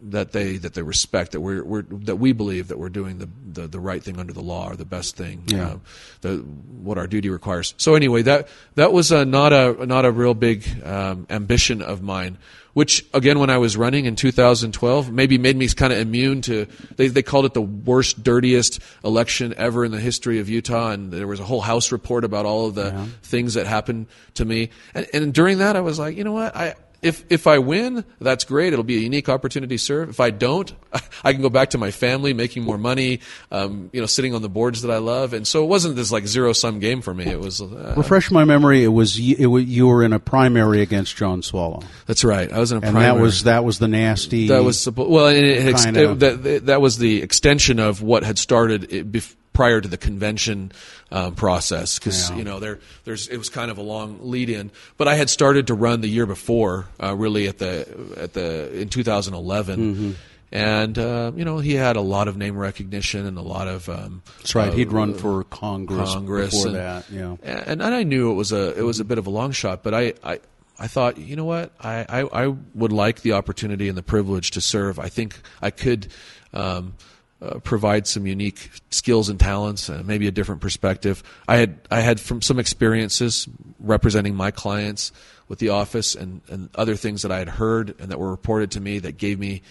[0.01, 3.29] that they that they respect that we're, we're that we believe that we're doing the,
[3.45, 5.67] the, the right thing under the law or the best thing yeah.
[5.67, 5.77] Uh,
[6.21, 10.11] the, what our duty requires so anyway that that was a, not a not a
[10.11, 12.37] real big um, ambition of mine
[12.73, 16.67] which again when I was running in 2012 maybe made me kind of immune to
[16.95, 21.11] they, they called it the worst dirtiest election ever in the history of Utah and
[21.11, 23.05] there was a whole house report about all of the yeah.
[23.21, 26.55] things that happened to me and, and during that I was like you know what
[26.55, 28.73] I if if I win, that's great.
[28.73, 30.09] It'll be a unique opportunity to serve.
[30.09, 30.71] If I don't,
[31.23, 33.21] I can go back to my family, making more money,
[33.51, 35.33] um, you know, sitting on the boards that I love.
[35.33, 37.25] And so it wasn't this like zero sum game for me.
[37.25, 37.61] It was.
[37.61, 38.83] Uh, Refresh my memory.
[38.83, 41.81] It was, it was you were in a primary against John Swallow.
[42.05, 42.51] That's right.
[42.51, 43.05] I was in a primary.
[43.05, 43.17] and primary.
[43.17, 44.47] that was that was the nasty.
[44.47, 49.11] That was well, it, it, it, that that was the extension of what had started
[49.11, 50.71] before prior to the convention
[51.11, 52.37] um, process because yeah.
[52.37, 54.71] you know there there's it was kind of a long lead in.
[54.97, 57.87] But I had started to run the year before, uh, really at the
[58.17, 59.79] at the in 2011.
[59.79, 60.11] Mm-hmm.
[60.51, 63.87] And uh, you know he had a lot of name recognition and a lot of.
[63.87, 64.69] Um, That's right.
[64.69, 67.09] Uh, He'd run for Congress, Congress before and, that.
[67.11, 67.35] Yeah.
[67.43, 69.83] And, and I knew it was a it was a bit of a long shot,
[69.83, 70.39] but I, I
[70.79, 74.51] I thought, you know what, I, I, I, would like the opportunity and the privilege
[74.51, 74.97] to serve.
[74.97, 76.07] I think I could
[76.53, 76.95] um,
[77.41, 81.23] uh, provide some unique skills and talents, and maybe a different perspective.
[81.47, 83.47] I had I had from some experiences
[83.79, 85.11] representing my clients
[85.47, 88.71] with the office and, and other things that I had heard and that were reported
[88.71, 89.63] to me that gave me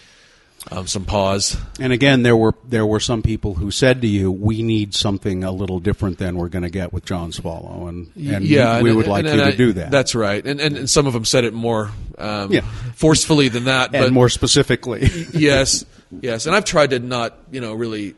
[0.70, 1.56] um, some pause.
[1.78, 5.44] And again, there were there were some people who said to you, "We need something
[5.44, 8.90] a little different than we're going to get with John Swallow," and, and yeah, we,
[8.90, 9.90] and, would like and, you I, to do that.
[9.90, 12.62] That's right, and, and some of them said it more um, yeah.
[12.94, 15.08] forcefully than that, and but more specifically.
[15.32, 15.84] yes,
[16.20, 18.14] yes, and I've tried to not, you know, really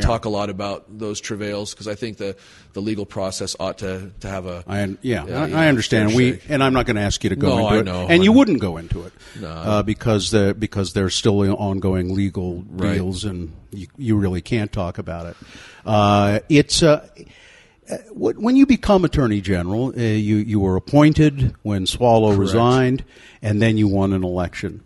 [0.00, 2.36] talk a lot about those travails because I think the,
[2.72, 4.64] the legal process ought to, to have a.
[4.66, 6.14] I, yeah, Yeah, I, I understand.
[6.14, 8.02] We and I'm not going to ask you to go No, into I it, know.
[8.02, 8.38] and I you know.
[8.38, 9.48] wouldn't go into it No.
[9.48, 12.94] uh, because the because there's still ongoing legal Right.
[12.94, 15.36] deals, and you, you really can't talk about it.
[15.84, 16.82] Uh, it's.
[16.82, 17.06] Uh,
[17.90, 23.04] uh, when you become attorney general, uh, you you were appointed when Swallow resigned,
[23.42, 24.82] and then you won an election.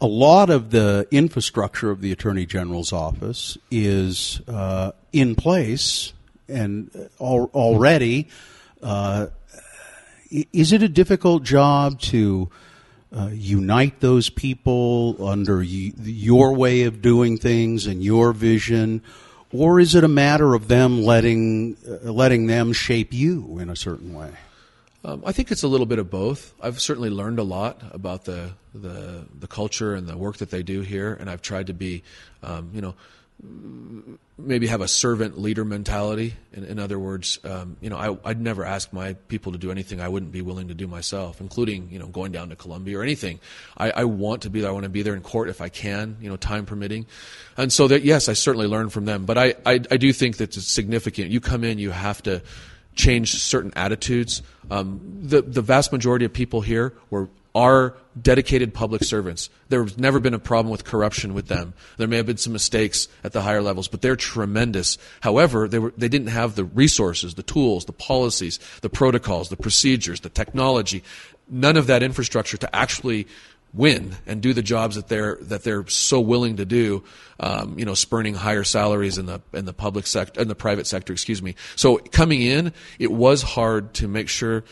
[0.00, 6.12] A lot of the infrastructure of the attorney general's office is uh, in place
[6.48, 6.90] and
[7.20, 8.28] al- already.
[8.80, 9.26] Uh,
[10.30, 12.48] is it a difficult job to
[13.12, 19.02] uh, unite those people under y- your way of doing things and your vision,
[19.52, 23.76] or is it a matter of them letting uh, letting them shape you in a
[23.76, 24.30] certain way?
[25.04, 26.54] Um, I think it's a little bit of both.
[26.60, 30.62] I've certainly learned a lot about the, the the culture and the work that they
[30.64, 32.02] do here, and I've tried to be,
[32.42, 32.94] um, you know,
[34.36, 36.34] maybe have a servant leader mentality.
[36.52, 39.70] In, in other words, um, you know, I, I'd never ask my people to do
[39.70, 42.98] anything I wouldn't be willing to do myself, including you know going down to Colombia
[42.98, 43.38] or anything.
[43.76, 44.70] I, I want to be there.
[44.70, 47.06] I want to be there in court if I can, you know, time permitting.
[47.56, 50.38] And so that yes, I certainly learned from them, but I, I I do think
[50.38, 51.30] that it's significant.
[51.30, 52.42] You come in, you have to
[52.98, 54.42] change certain attitudes.
[54.70, 59.48] Um, the the vast majority of people here were are dedicated public servants.
[59.68, 61.72] There's never been a problem with corruption with them.
[61.96, 64.98] There may have been some mistakes at the higher levels, but they're tremendous.
[65.20, 69.56] However, they were they didn't have the resources, the tools, the policies, the protocols, the
[69.56, 71.02] procedures, the technology,
[71.48, 73.26] none of that infrastructure to actually
[73.74, 77.04] win and do the jobs that they're that they're so willing to do.
[77.40, 80.86] Um, you know, spurning higher salaries in the in the public sector in the private
[80.86, 81.12] sector.
[81.12, 81.54] Excuse me.
[81.76, 84.64] So coming in, it was hard to make sure.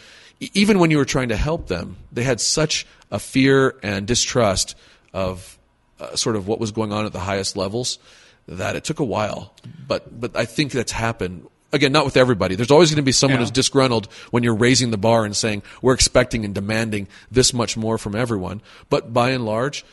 [0.52, 4.76] Even when you were trying to help them, they had such a fear and distrust
[5.14, 5.58] of
[5.98, 7.98] uh, sort of what was going on at the highest levels
[8.46, 9.54] that it took a while.
[9.86, 11.48] But but I think that's happened.
[11.76, 12.54] Again, not with everybody.
[12.54, 13.44] There's always going to be someone Yeah.
[13.44, 17.76] who's disgruntled when you're raising the bar and saying we're expecting and demanding this much
[17.76, 18.62] more from everyone.
[18.88, 19.84] But by and large,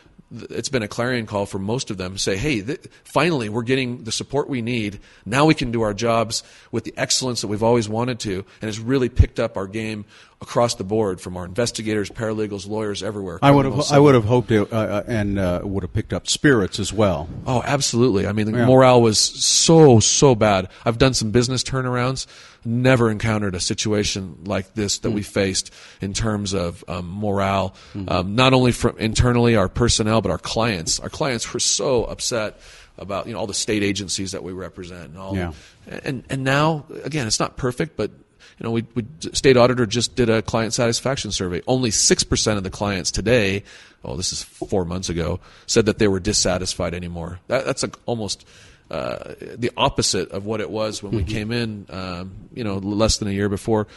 [0.50, 2.18] it's been a clarion call for most of them.
[2.18, 5.00] Say, hey, th- finally we're getting the support we need.
[5.26, 8.70] Now we can do our jobs with the excellence that we've always wanted to, and
[8.70, 10.06] it's really picked up our game
[10.44, 13.40] across the board from our investigators, paralegals, lawyers, everywhere.
[13.42, 16.14] I would have I would have hoped it, uh, uh, and uh, would have picked
[16.14, 17.28] up spirits as well.
[17.48, 18.28] Oh, absolutely.
[18.28, 18.66] I mean, the Yeah.
[18.66, 20.68] morale was so, so bad.
[20.86, 22.28] I've done some business turnarounds.
[22.66, 27.74] Never encountered a situation like this that we faced in terms of um, morale,
[28.08, 31.00] um, not only from internally our personnel, but our clients.
[31.00, 32.60] Our clients were so upset
[32.98, 35.36] about you know all the state agencies that we represent and all.
[35.36, 35.52] Yeah.
[35.88, 38.12] And and now again, it's not perfect, but
[38.60, 41.62] you know, we, we state auditor just did a client satisfaction survey.
[41.68, 43.64] Only six percent of the clients today,
[44.04, 47.40] oh, this is four months ago, said that they were dissatisfied anymore.
[47.48, 48.46] That, that's like almost
[48.92, 53.18] uh, the opposite of what it was when we came in, um, you know, less
[53.18, 53.88] than a year before.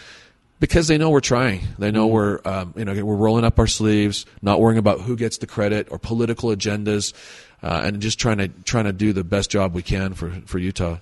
[0.59, 3.67] Because they know we're trying, they know we're, um, you know, we're rolling up our
[3.67, 7.13] sleeves, not worrying about who gets the credit or political agendas,
[7.63, 10.59] uh, and just trying to trying to do the best job we can for for
[10.59, 10.97] Utah.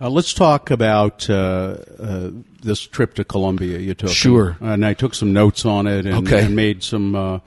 [0.00, 2.30] Uh, let's talk about uh, uh,
[2.62, 4.10] this trip to Colombia you took.
[4.10, 4.56] Sure.
[4.60, 6.44] And I took some notes on it and, Okay.
[6.44, 7.38] and made some, uh,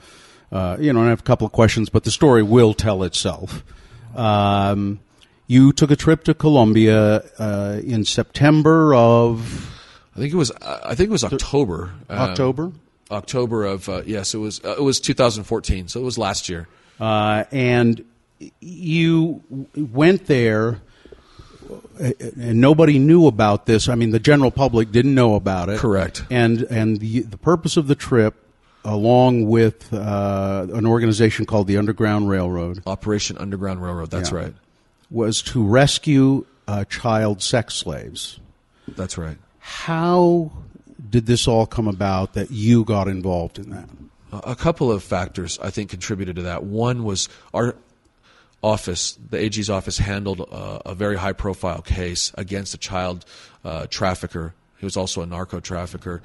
[0.50, 3.02] uh, you know, and I have a couple of questions, but the story will tell
[3.02, 3.62] itself.
[4.14, 5.00] Um,
[5.48, 9.72] you took a trip to Colombia uh, in September of
[10.16, 10.50] I think it was.
[10.62, 11.90] I think it was October.
[12.08, 12.72] October,
[13.10, 14.64] October of uh, yes, it was.
[14.64, 16.66] Uh, it was 2014, so it was last year.
[16.98, 18.02] uh, and
[18.60, 19.42] you
[19.76, 20.80] went there.
[21.98, 23.88] And nobody knew about this.
[23.88, 25.78] I mean, the general public didn't know about it.
[25.78, 26.24] Correct.
[26.30, 28.34] And and the the purpose of the trip,
[28.84, 34.10] along with uh, an organization called the Underground Railroad, Operation Underground Railroad.
[34.10, 34.38] That's Yeah.
[34.38, 34.54] right.
[35.10, 38.40] was to rescue uh, child sex slaves.
[38.88, 39.36] That's right.
[39.58, 40.50] How
[41.10, 43.88] did this all come about that you got involved in that?
[44.44, 46.64] A couple of factors I think contributed to that.
[46.64, 47.76] One was our
[48.62, 53.24] office, the AG's office, handled uh, a very high profile case against a child
[53.64, 54.54] uh, trafficker.
[54.78, 56.22] He was also a narco trafficker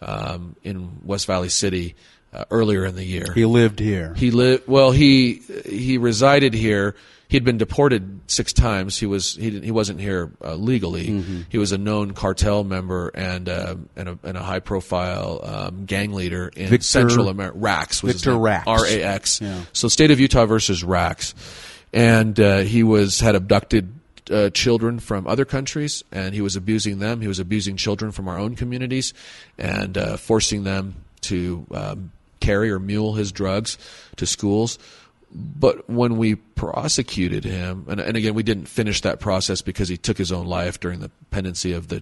[0.00, 1.94] um, in West Valley City
[2.32, 3.32] uh, earlier in the year.
[3.34, 4.14] He lived here.
[4.14, 4.90] He lived well.
[4.90, 6.94] He he resided here.
[7.28, 8.98] He'd been deported six times.
[8.98, 11.44] He was he didn't, he wasn't here uh, legally.
[11.48, 15.86] He was a known cartel member and uh, and, a, and a high profile um,
[15.86, 17.56] gang leader in Victor- Central America.
[17.58, 18.66] Rax was Victor Rax.
[18.66, 19.40] R A X.
[19.40, 19.62] Yeah.
[19.72, 21.34] So state of Utah versus Rax,
[21.92, 23.94] and uh, he was had abducted.
[24.30, 27.20] Uh, children from other countries, and he was abusing them.
[27.20, 29.12] He was abusing children from our own communities,
[29.58, 33.76] and uh, forcing them to um, carry or mule his drugs
[34.16, 34.78] to schools.
[35.34, 39.96] but when we prosecuted him, and, and again, we didn't finish that process because he
[39.96, 42.00] took his own life during the pendency of the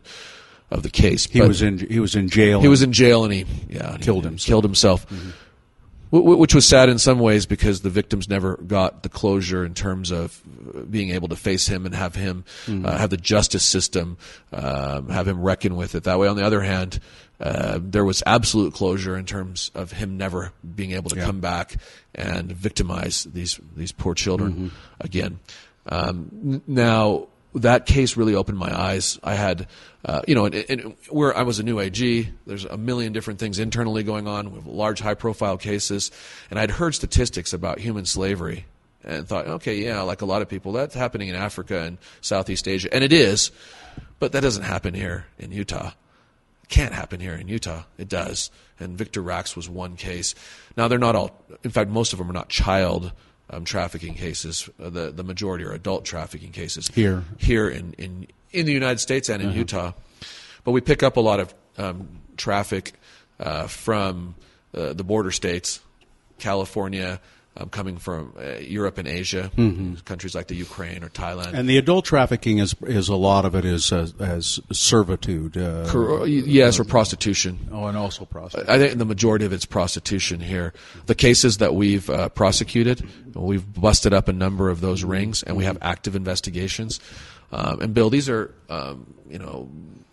[0.71, 1.25] of the case.
[1.25, 2.61] He But was in he was in jail.
[2.61, 4.47] he was in jail and he yeah and he Killed himself.
[4.47, 5.07] Killed himself.
[5.11, 5.15] Wh-
[6.13, 10.11] Which was sad in some ways because the victims never got the closure in terms
[10.11, 10.43] of
[10.75, 14.19] uh, being able to face him and have him uh, have the justice system
[14.53, 16.27] um, have him reckon with it that way.
[16.27, 16.99] On the other hand,
[17.41, 21.27] uh, there was absolute closure in terms of him never being able to Yeah.
[21.27, 21.77] come back
[22.15, 25.39] and victimize these these poor children again.
[25.87, 29.19] Um, now that case really opened my eyes.
[29.25, 29.67] I had,
[30.05, 33.41] uh, you know, and, and where I was a new AG, there's a million different
[33.41, 34.53] things internally going on.
[34.53, 36.11] with large, high-profile cases,
[36.51, 38.67] and I'd heard statistics about human slavery,
[39.03, 42.69] and thought, okay, yeah, like a lot of people, that's happening in Africa and Southeast
[42.69, 43.51] Asia, and it is,
[44.19, 45.93] but that doesn't happen here in Utah
[46.63, 47.85] It can't happen here in Utah.
[47.99, 48.51] It does.
[48.79, 50.35] And Victor Rax was one case.
[50.77, 51.45] Now they're not all.
[51.65, 53.13] In fact, most of them are not child
[53.51, 54.69] um, trafficking cases.
[54.83, 57.25] Uh, the the majority are adult trafficking cases Here.
[57.39, 59.93] here in in in the United States and in Utah.
[60.65, 62.93] But we pick up a lot of um, traffic
[63.39, 64.35] uh, from
[64.75, 65.81] uh, the border states,
[66.39, 67.21] California.
[67.57, 69.51] Um, coming from uh, Europe and Asia,
[70.05, 71.53] countries like the Ukraine or Thailand.
[71.53, 75.57] and the adult trafficking is is a lot of it is as, as servitude.
[75.57, 77.59] Uh, Cor- yes, or prostitution.
[77.73, 78.71] oh, and also prostitution.
[78.73, 80.73] I think the majority of it's prostitution here.
[81.07, 83.03] The cases that we've uh, prosecuted,
[83.35, 87.01] we've busted up a number of those rings, and we have active investigations.
[87.51, 89.69] Um, and Bill, these are um, you know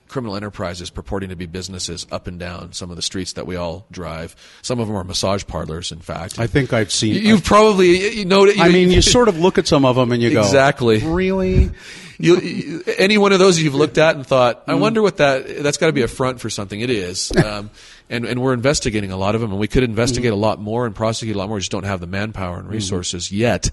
[0.07, 3.55] criminal enterprises purporting to be businesses up and down some of the streets that we
[3.55, 4.35] all drive.
[4.61, 6.39] Some of them are massage parlors, in fact.
[6.39, 7.15] I think I've seen.
[7.15, 8.47] You- You've probably you know.
[8.59, 10.99] I mean, you sort of look at some of them and you go, Exactly.
[10.99, 11.69] really?
[12.19, 14.71] you, you- any one of those you've looked at and thought, Mm-hmm.
[14.71, 16.79] I wonder what that that's got to be a front for something.
[16.79, 17.69] It is, um,
[18.09, 20.33] and and we're investigating a lot of them, and we could investigate Mm-hmm.
[20.43, 21.55] a lot more and prosecute a lot more.
[21.55, 23.69] We just don't have the manpower and resources yet.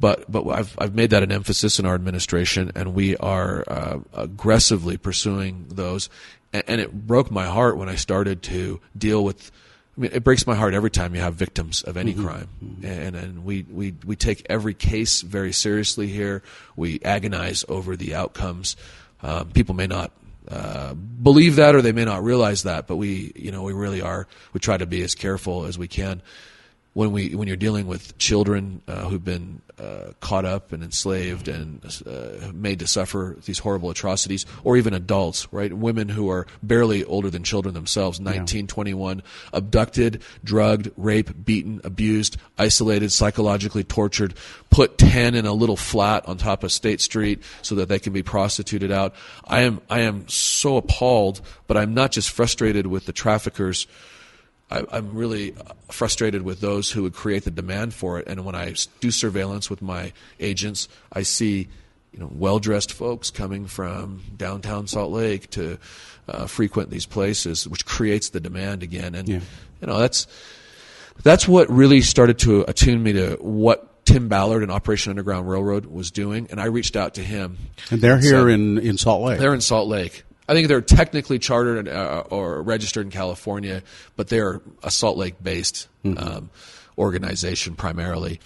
[0.00, 3.98] But but I've I've made that an emphasis in our administration, and we are uh,
[4.12, 6.08] aggressively pursuing those.
[6.52, 9.52] And, and it broke my heart when I started to deal with.
[9.96, 12.48] I mean, it breaks my heart every time you have victims of any crime,
[12.82, 16.42] and and we, we we take every case very seriously here.
[16.76, 18.76] We agonize over the outcomes.
[19.22, 20.10] Um, people may not
[20.48, 24.00] uh, believe that, or they may not realize that, but we you know we really
[24.00, 24.26] are.
[24.54, 26.22] We try to be as careful as we can
[26.94, 31.48] when we when you're dealing with children uh, who've been uh, caught up and enslaved
[31.48, 35.72] and uh, made to suffer these horrible atrocities, or even adults, right?
[35.72, 39.22] Women who are barely older than children themselves, 19, 21,
[39.52, 44.34] abducted, drugged, raped, beaten, abused, isolated, psychologically tortured,
[44.70, 48.12] put 10 in a little flat on top of State Street so that they can
[48.12, 49.14] be prostituted out.
[49.44, 53.86] I am I am so appalled, but I'm not just frustrated with the traffickers.
[54.72, 55.54] I, I'm really
[55.90, 58.26] frustrated with those who would create the demand for it.
[58.26, 61.68] And when I do surveillance with my agents, I see,
[62.12, 65.78] you know, well-dressed folks coming from downtown Salt Lake to
[66.28, 69.14] uh, frequent these places, which creates the demand again.
[69.14, 69.40] And Yeah.
[69.80, 70.26] you know, that's
[71.22, 75.86] that's what really started to attune me to what Tim Ballard and Operation Underground Railroad
[75.86, 76.48] was doing.
[76.50, 77.58] And I reached out to him.
[77.90, 79.38] And they're here So- in, in Salt Lake.
[79.38, 80.24] they're in Salt Lake.
[80.52, 83.82] I think they're technically chartered uh, or registered in California,
[84.16, 85.88] but they're a Salt Lake based
[86.18, 86.50] um,
[86.98, 88.38] organization primarily.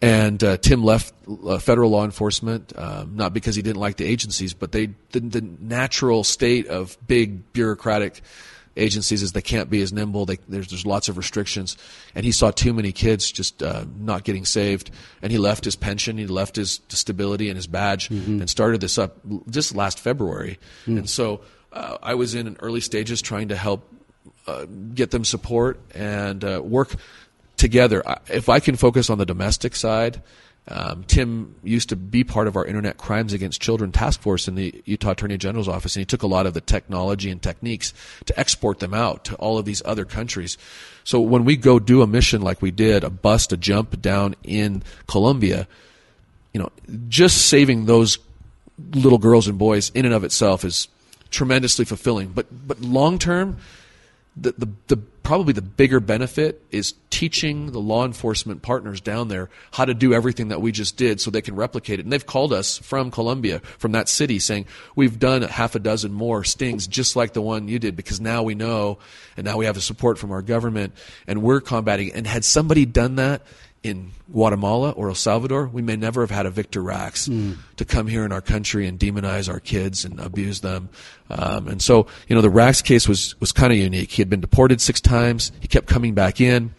[0.00, 1.14] And uh, Tim left
[1.46, 5.20] uh, federal law enforcement, um, not because he didn't like the agencies, but they the,
[5.20, 8.22] the natural state of big bureaucratic
[8.76, 10.24] agencies is they can't be as nimble.
[10.26, 11.76] They, there's there's lots of restrictions,
[12.14, 14.90] and he saw too many kids just uh, not getting saved,
[15.22, 18.98] and he left his pension, he left his stability and his badge, and started this
[18.98, 19.16] up
[19.50, 20.58] just last February.
[20.86, 21.40] And so
[21.72, 23.88] uh, I was in early stages trying to help
[24.46, 26.94] uh, get them support and uh, work
[27.56, 28.02] together.
[28.08, 30.22] I- If I can focus on the domestic side.
[30.68, 34.54] Um, Tim used to be part of our Internet Crimes Against Children task force in
[34.54, 37.92] the Utah Attorney General's office, and he took a lot of the technology and techniques
[38.26, 40.56] to export them out to all of these other countries.
[41.02, 44.36] So when we go do a mission like we did, a bust, a jump down
[44.44, 45.66] in Colombia,
[46.54, 46.70] you know,
[47.08, 48.18] just saving those
[48.92, 50.86] little girls and boys in and of itself is
[51.30, 52.28] tremendously fulfilling.
[52.28, 53.58] But but long term,
[54.36, 59.48] the, the the probably the bigger benefit is teaching the law enforcement partners down there
[59.70, 62.04] how to do everything that we just did so they can replicate it.
[62.04, 64.66] And they've called us from Colombia, from that city, saying
[64.96, 68.42] we've done half a dozen more stings just like the one you did because now
[68.42, 68.98] we know
[69.36, 70.94] and now we have the support from our government
[71.26, 72.12] and we're combating.
[72.12, 73.42] And had somebody done that
[73.82, 77.26] in Guatemala or El Salvador, we may never have had a Victor Rax
[77.76, 80.88] to come here in our country and demonize our kids and abuse them.
[81.30, 84.10] Um, and so, you know, the Rax case was was kind of unique.
[84.12, 85.52] He had been deported six times.
[85.60, 86.74] He kept coming back in.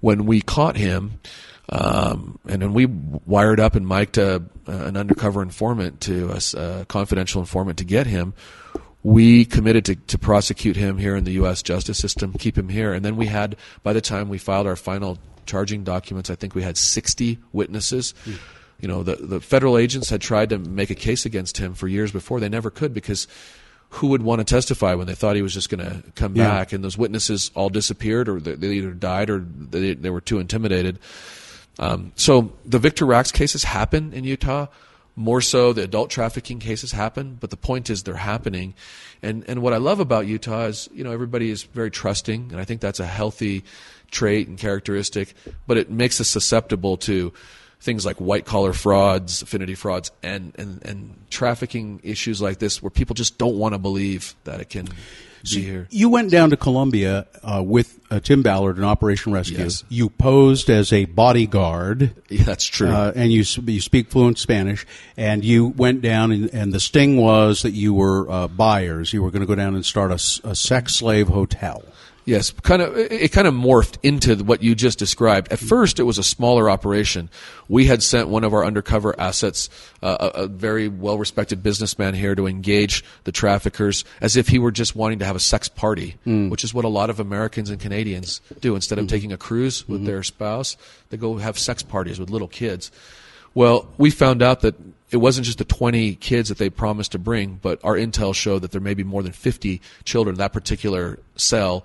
[0.00, 1.20] When we caught him,
[1.68, 6.84] Um, and then we wired up and mic'd a, an undercover informant to us, a
[6.88, 8.34] confidential informant to get him.
[9.02, 11.62] We committed to, to prosecute him here in the U.S.
[11.62, 12.92] justice system, keep him here.
[12.92, 16.54] And then we had, by the time we filed our final charging documents, I think
[16.54, 18.14] we had 60 witnesses.
[18.24, 18.38] Mm.
[18.80, 21.88] You know, the, the federal agents had tried to make a case against him for
[21.88, 22.40] years before.
[22.40, 23.26] They never could because
[23.90, 26.48] who would want to testify when they thought he was just going to come yeah.
[26.48, 26.72] back?
[26.72, 30.38] And those witnesses all disappeared or they, they either died or they, they were too
[30.38, 30.98] intimidated.
[31.78, 34.66] Um, so the Victor Rax cases happen in Utah.
[35.14, 38.74] More so, the adult trafficking cases happen, but the point is they're happening.
[39.22, 42.60] And and what I love about Utah is you know everybody is very trusting, and
[42.60, 43.62] I think that's a healthy
[44.10, 45.34] trait and characteristic.
[45.66, 47.32] But it makes us susceptible to
[47.82, 52.90] things like white collar frauds, affinity frauds, and, and, and trafficking issues like this where
[52.90, 54.86] people just don't want to believe that it can
[55.44, 55.88] so be here.
[55.90, 59.58] You went down to Colombia uh, with uh, Tim Ballard in Operation Rescue.
[59.58, 59.84] Yes.
[59.88, 62.14] You posed as a bodyguard.
[62.28, 62.88] Yeah, that's true.
[62.88, 64.86] Uh, and you you speak fluent Spanish.
[65.16, 69.12] And you went down, and, and the sting was that you were uh, buyers.
[69.12, 71.82] You were going to go down and start a, a sex slave hotel.
[72.24, 72.96] Yes, kind of.
[72.96, 75.50] It kind of morphed into what you just described.
[75.50, 77.28] At first, it was a smaller operation.
[77.68, 79.68] We had sent one of our undercover assets,
[80.02, 84.70] uh, a, a, very well-respected businessman here, to engage the traffickers as if he were
[84.70, 86.48] just wanting to have a sex party, mm.
[86.48, 88.76] which is what a lot of Americans and Canadians do.
[88.76, 89.14] Instead of mm-hmm.
[89.14, 90.06] taking a cruise with mm-hmm.
[90.06, 90.76] their spouse,
[91.10, 92.92] they go have sex parties with little kids.
[93.54, 94.76] Well, we found out that
[95.10, 98.60] it wasn't just the 20 kids that they promised to bring, but our intel showed
[98.60, 101.84] that there may be more than 50 children in that particular cell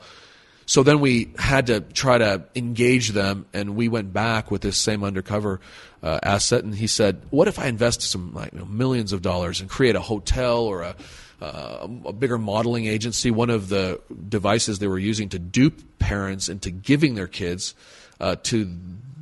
[0.68, 4.78] so then we had to try to engage them, and we went back with this
[4.78, 5.59] same undercover
[6.03, 6.63] uh, asset.
[6.63, 9.70] And he said, "What if I invest some like you know, millions of dollars and
[9.70, 10.95] create a hotel or a
[11.41, 13.30] uh, a bigger modeling agency.
[13.30, 17.76] One of the devices they were using to dupe parents into giving their kids
[18.20, 18.76] uh, to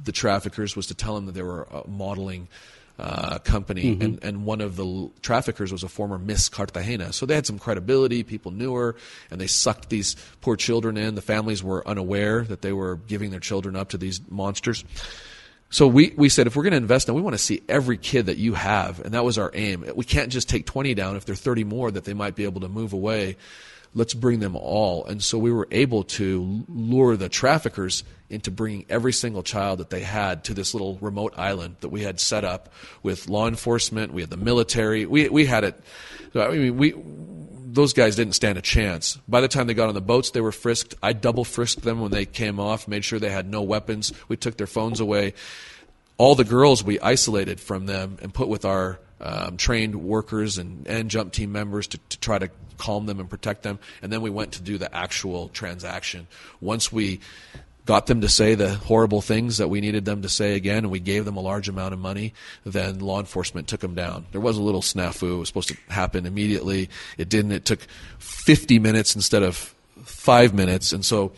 [0.03, 2.47] the traffickers was to tell them that they were uh, modeling
[2.97, 4.01] uh, company, mm-hmm.
[4.01, 7.11] and, and one of the traffickers was a former Miss Cartagena.
[7.13, 8.23] So they had some credibility.
[8.23, 8.95] People knew her,
[9.29, 11.15] and they sucked these poor children in.
[11.15, 14.85] The families were unaware that they were giving their children up to these monsters.
[15.69, 17.97] So we, we said, if we're going to invest now, we want to see every
[17.97, 19.83] kid that you have, and that was our aim.
[19.95, 22.45] We can't just take 20 down if there are 30 more that they might be
[22.45, 23.35] able to move away
[23.95, 25.05] let's bring them all.
[25.05, 29.89] And so we were able to lure the traffickers into bringing every single child that
[29.89, 32.71] they had to this little remote island that we had set up
[33.01, 34.13] with law enforcement.
[34.13, 35.05] We had the military.
[35.05, 35.79] We we had it.
[36.35, 36.93] I mean, we
[37.75, 39.17] those guys didn't stand a chance.
[39.27, 40.95] By the time they got on the boats, they were frisked.
[41.01, 44.13] I double frisked them when they came off, made sure they had no weapons.
[44.27, 45.33] We took their phones away.
[46.17, 50.87] All the girls we isolated from them and put with our um, trained workers and,
[50.87, 53.79] and jump team members to, to try to calm them and protect them.
[54.01, 56.27] And then we went to do the actual transaction.
[56.59, 57.19] Once we
[57.85, 60.91] got them to say the horrible things that we needed them to say again, and
[60.91, 62.33] we gave them a large amount of money,
[62.65, 64.25] then law enforcement took them down.
[64.31, 65.35] There was a little snafu.
[65.35, 66.89] It was supposed to happen immediately.
[67.17, 67.51] It didn't.
[67.51, 67.81] It took
[68.19, 70.91] 50 minutes instead of five minutes.
[70.91, 71.31] And so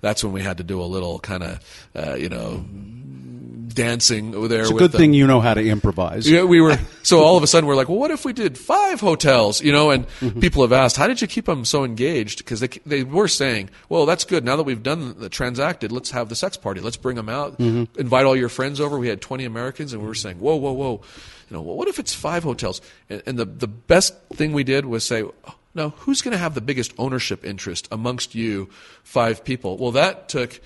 [0.00, 2.64] that's when we had to do a little kind of, uh, you know,
[3.72, 4.62] dancing over there.
[4.62, 4.98] It's a good them.
[4.98, 6.28] thing you know how to improvise.
[6.28, 6.78] Yeah, we were.
[7.04, 9.60] So all of a sudden we're like, well, what if we did five hotels?
[9.60, 10.38] You know, and mm-hmm.
[10.38, 12.38] people have asked, how did you keep them so engaged?
[12.38, 14.44] Because they they were saying, well, that's good.
[14.44, 16.80] Now that we've done the transacted, let's have the sex party.
[16.80, 17.58] Let's bring them out.
[17.58, 18.00] Mm-hmm.
[18.00, 18.98] Invite all your friends over.
[18.98, 21.00] We had 20 Americans, and we were saying, whoa, whoa, whoa.
[21.50, 22.80] You know, well, what if it's five hotels?
[23.10, 25.22] And, and the the best thing we did was say.
[25.22, 28.68] Oh, now, who's going to have the biggest ownership interest amongst you
[29.04, 29.78] five people?
[29.78, 30.60] Well, that took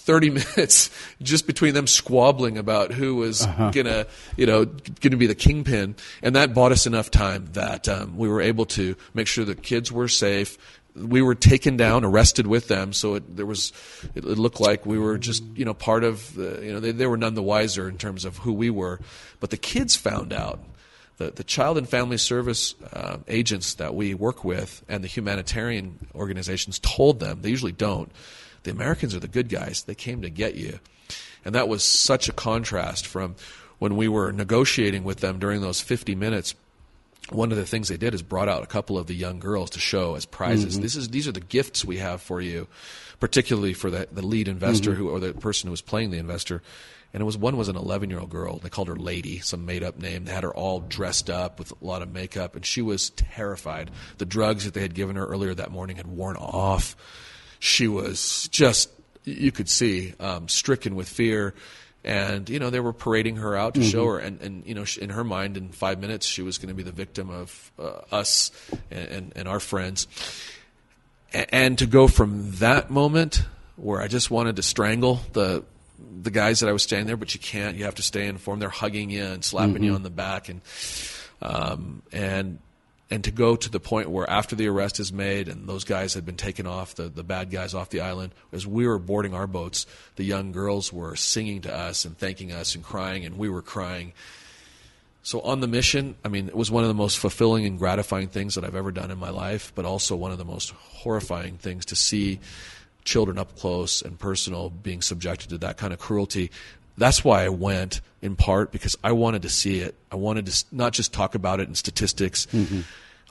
[0.00, 0.90] 30 minutes
[1.22, 3.70] just between them squabbling about who was uh-huh.
[3.70, 4.64] gonna, you know,
[5.00, 8.66] gonna be the kingpin, and that bought us enough time that um, we were able
[8.66, 10.58] to make sure the kids were safe.
[10.96, 13.72] We were taken down, arrested with them, so it, there was.
[14.14, 16.60] It, it looked like we were just, you know, part of the.
[16.62, 19.00] You know, they, they were none the wiser in terms of who we were,
[19.38, 20.58] but the kids found out
[21.20, 26.08] the, the child and family service uh, agents that we work with and the humanitarian
[26.14, 28.10] organizations told them, they usually don't,
[28.62, 29.82] the Americans are the good guys.
[29.82, 30.80] They came to get you.
[31.44, 33.36] And that was such a contrast from
[33.78, 36.54] when we were negotiating with them during those 50 minutes.
[37.30, 39.70] One of the things they did is brought out a couple of the young girls
[39.70, 40.74] to show as prizes.
[40.74, 40.82] Mm-hmm.
[40.82, 42.66] This is these are the gifts we have for you,
[43.20, 45.00] particularly for the, the lead investor mm-hmm.
[45.00, 46.62] who or the person who was playing the investor
[47.12, 48.58] and it was one was an 11 year old girl.
[48.58, 50.24] They called her Lady, some made up name.
[50.24, 53.90] They had her all dressed up with a lot of makeup, and she was terrified.
[54.18, 56.96] The drugs that they had given her earlier that morning had worn off
[57.60, 58.90] she was just
[59.24, 61.54] you could see um, stricken with fear
[62.02, 63.90] and you know they were parading her out to mm-hmm.
[63.90, 66.68] show her and, and you know in her mind in five minutes she was going
[66.68, 68.50] to be the victim of uh, us
[68.90, 70.08] and, and, and, our friends
[71.32, 73.44] and, and to go from that moment
[73.76, 75.62] where i just wanted to strangle the
[76.22, 77.76] the guys that I was standing there, but you can't.
[77.76, 78.62] You have to stay informed.
[78.62, 79.84] They're hugging you and slapping mm-hmm.
[79.84, 80.60] you on the back, and
[81.42, 82.58] um, and
[83.10, 86.14] and to go to the point where after the arrest is made and those guys
[86.14, 89.34] had been taken off, the, the bad guys off the island, as we were boarding
[89.34, 89.84] our boats,
[90.14, 93.62] the young girls were singing to us and thanking us and crying, and we were
[93.62, 94.12] crying.
[95.22, 98.28] So on the mission, I mean, it was one of the most fulfilling and gratifying
[98.28, 101.58] things that I've ever done in my life, but also one of the most horrifying
[101.58, 102.38] things to see
[103.04, 106.50] children up close and personal being subjected to that kind of cruelty.
[107.00, 109.94] That's why I went in part because I wanted to see it.
[110.12, 112.44] I wanted to not just talk about it in statistics.
[112.52, 112.80] Mm-hmm.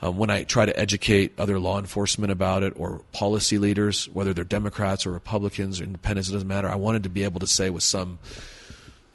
[0.02, 4.34] Um, when I try to educate other law enforcement about it or policy leaders, whether
[4.34, 6.68] they're Democrats or Republicans or independents, it doesn't matter.
[6.68, 8.18] I wanted to be able to say with some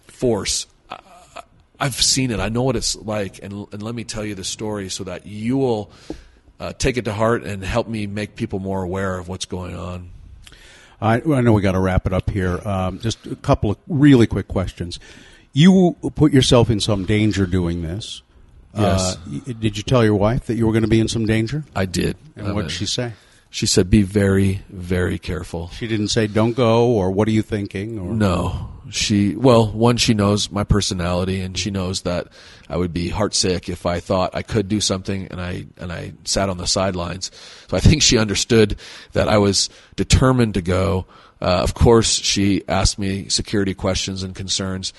[0.08, 0.68] force,
[1.78, 2.40] I've seen it.
[2.40, 5.26] I know what it's like, and and let me tell you the story so that
[5.26, 5.92] you will
[6.62, 9.76] uh, take it to heart and help me make people more aware of what's going
[9.76, 10.12] on.
[11.02, 12.66] I, I know we got to wrap it up here.
[12.68, 15.00] Um, just a couple of really quick questions.
[15.54, 18.22] You put yourself in some danger doing this.
[18.78, 19.18] Yes.
[19.18, 21.64] Uh, did you tell your wife that you were going to be in some danger?
[21.76, 22.18] I did.
[22.36, 23.14] And what did she say?
[23.50, 27.42] She said, "Be very, very careful." She didn't say, "Don't go," or "What are you
[27.42, 32.28] thinking?" Or no, she well, one, she knows my personality, and she knows that
[32.70, 36.14] I would be heartsick if I thought I could do something and I and I
[36.24, 37.32] sat on the sidelines.
[37.70, 38.78] So I think she understood
[39.14, 41.06] that I was determined to go.
[41.42, 44.94] Uh, of course, she asked me security questions and concerns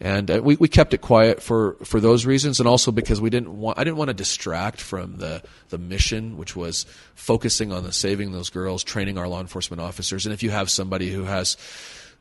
[0.00, 3.28] and uh, we, we kept it quiet for, for those reasons, and also because we
[3.28, 7.84] didn't want I didn't want to distract from the the mission, which was focusing on
[7.84, 11.24] the saving those girls, training our law enforcement officers, and if you have somebody who
[11.24, 11.58] has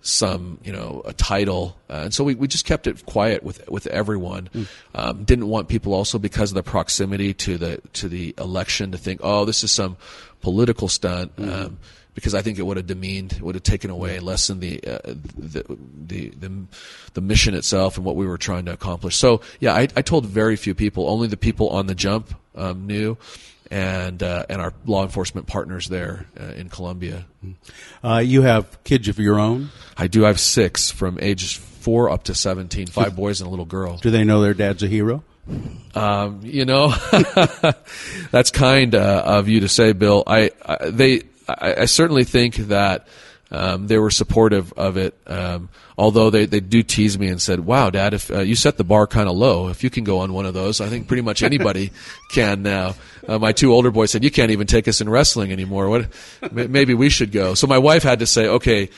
[0.02, 3.68] some you know a title, uh, and so we, we just kept it quiet with
[3.70, 4.50] with everyone.
[4.54, 4.68] Mm.
[4.96, 8.98] Um, didn't want people also because of the proximity to the to the election to
[8.98, 9.98] think, oh, this is some
[10.42, 11.36] political stunt.
[11.36, 11.66] Mm.
[11.66, 11.80] Um,
[12.16, 15.64] because I think it would have demeaned, would have taken away, lessened the, uh, the,
[16.06, 16.52] the, the
[17.14, 19.16] the mission itself and what we were trying to accomplish.
[19.16, 21.10] So yeah, I, I told very few people.
[21.10, 23.18] Only the people on the jump um, knew,
[23.72, 27.26] and uh, and our law enforcement partners there uh, in Colombia.
[28.04, 29.70] Uh, you have kids of your own.
[29.98, 30.26] I do.
[30.26, 32.88] I have six from age four up to seventeen.
[32.88, 33.98] Five boys and a little girl.
[33.98, 35.24] Do they know their dad's a hero?
[35.96, 36.90] Um, you know,
[38.32, 40.24] that's kind uh, of you to say, Bill.
[40.26, 43.08] I, I they I, I certainly think that
[43.52, 45.18] um, they were supportive of it.
[45.26, 48.78] Um, although they, they do tease me and said, "Wow, Dad, if uh, you set
[48.78, 51.08] the bar kind of low, if you can go on one of those, I think
[51.08, 51.92] pretty much anybody
[52.32, 52.96] can now."
[53.30, 55.88] Uh, my two older boys said, "You can't even take us in wrestling anymore.
[55.88, 56.08] What?
[56.52, 58.90] Maybe we should go." So my wife had to say, "Okay."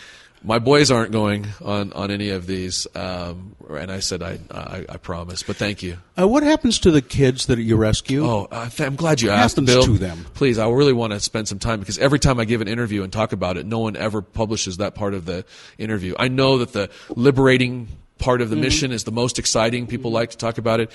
[0.44, 2.88] my boys aren't going on, on any of these.
[2.96, 5.98] Um, and I said, I, I, I, promise, but thank you.
[6.20, 8.26] Uh, what happens to the kids that you rescue?
[8.26, 9.84] Oh, uh, I'm glad you what asked, happens Bill.
[9.84, 10.26] to them?
[10.34, 13.04] Please, I really want to spend some time because every time I give an interview
[13.04, 15.46] and talk about it, no one ever publishes that part of the
[15.78, 16.16] interview.
[16.18, 18.64] I know that the liberating part of the mm-hmm.
[18.64, 19.88] mission is the most exciting.
[19.88, 20.16] People mm-hmm.
[20.16, 20.92] like to talk about it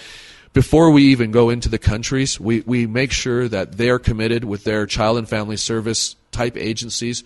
[0.57, 4.65] before we even go into the countries, we, we make sure that they're committed with
[4.65, 7.25] their child and family service type agencies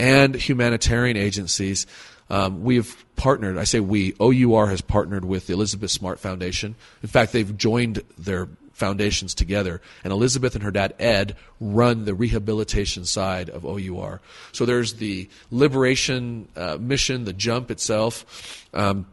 [0.00, 1.86] and humanitarian agencies.
[2.28, 6.74] Um, we've partnered, I say we, OUR has partnered with the Elizabeth Smart Foundation.
[7.04, 9.80] In fact, they've joined their foundations together.
[10.02, 14.20] And Elizabeth and her dad, Ed, run the rehabilitation side of OUR.
[14.50, 18.66] So there's the liberation uh, mission, the jump itself.
[18.74, 19.06] Um,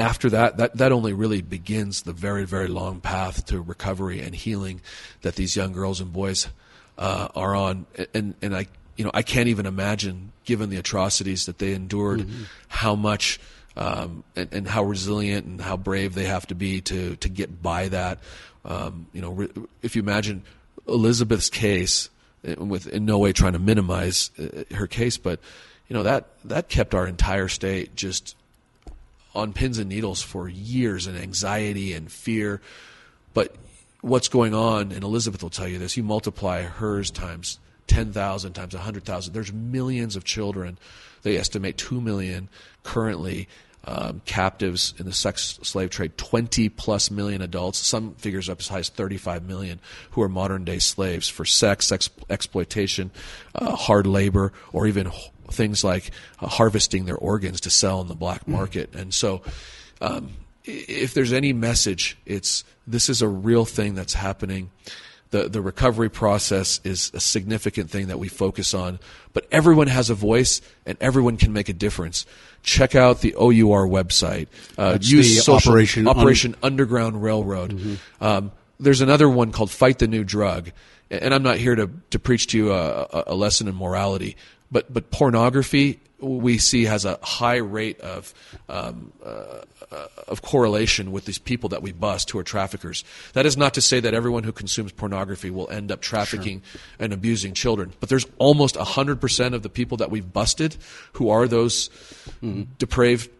[0.00, 4.34] after that, that, that only really begins the very, very long path to recovery and
[4.34, 4.80] healing
[5.22, 6.48] that these young girls and boys
[6.98, 7.86] uh, are on.
[8.14, 8.66] And, and I
[9.00, 12.42] you know, I can't even imagine, given the atrocities that they endured, mm-hmm.
[12.68, 13.40] how much
[13.74, 17.62] um, and, and, how resilient and how brave they have to be to to get
[17.62, 18.18] by that.
[18.62, 19.48] Um, you know,
[19.80, 20.42] if you imagine
[20.86, 22.10] Elizabeth's case,
[22.44, 25.40] eh, with in no way trying to minimize uh, her case, but
[25.88, 28.36] you know that that kept our entire state just
[29.34, 32.60] on pins and needles for years and anxiety and fear.
[33.34, 33.54] But
[34.00, 38.74] what's going on, and Elizabeth will tell you this, you multiply hers times 10,000 times
[38.74, 39.32] 100,000.
[39.32, 40.78] There's millions of children.
[41.22, 42.48] They estimate 2 million
[42.82, 43.48] currently
[43.84, 48.68] um, captives in the sex slave trade, 20 plus million adults, some figures up as
[48.68, 53.10] high as 35 million, who are modern day slaves for sex, ex- exploitation,
[53.54, 55.10] uh, hard labor, or even
[55.52, 58.48] things like uh, harvesting their organs to sell in the black mm.
[58.48, 58.94] market.
[58.94, 59.42] And so,
[60.00, 60.30] um,
[60.64, 64.70] if there's any message, it's this is a real thing that's happening
[65.30, 68.98] the, the recovery process is a significant thing that we focus on.
[69.32, 72.26] But everyone has a voice and everyone can make a difference.
[72.62, 74.48] Check out the OUR website.
[74.76, 77.72] Uh, use social, Operation, Operation Un- Underground Railroad.
[77.72, 78.24] Mm-hmm.
[78.24, 80.72] Um, there's another one called Fight the New Drug.
[81.10, 84.36] And I'm not here to, to preach to you a, a lesson in morality,
[84.70, 88.34] but but pornography we see has a high rate of
[88.68, 89.62] um, uh,
[90.28, 93.04] of correlation with these people that we bust who are traffickers.
[93.32, 96.80] That is not to say that everyone who consumes pornography will end up trafficking sure.
[97.00, 100.76] and abusing children, but there's almost 100% of the people that we've busted
[101.14, 101.88] who are those
[102.42, 102.62] mm-hmm.
[102.78, 103.30] depraved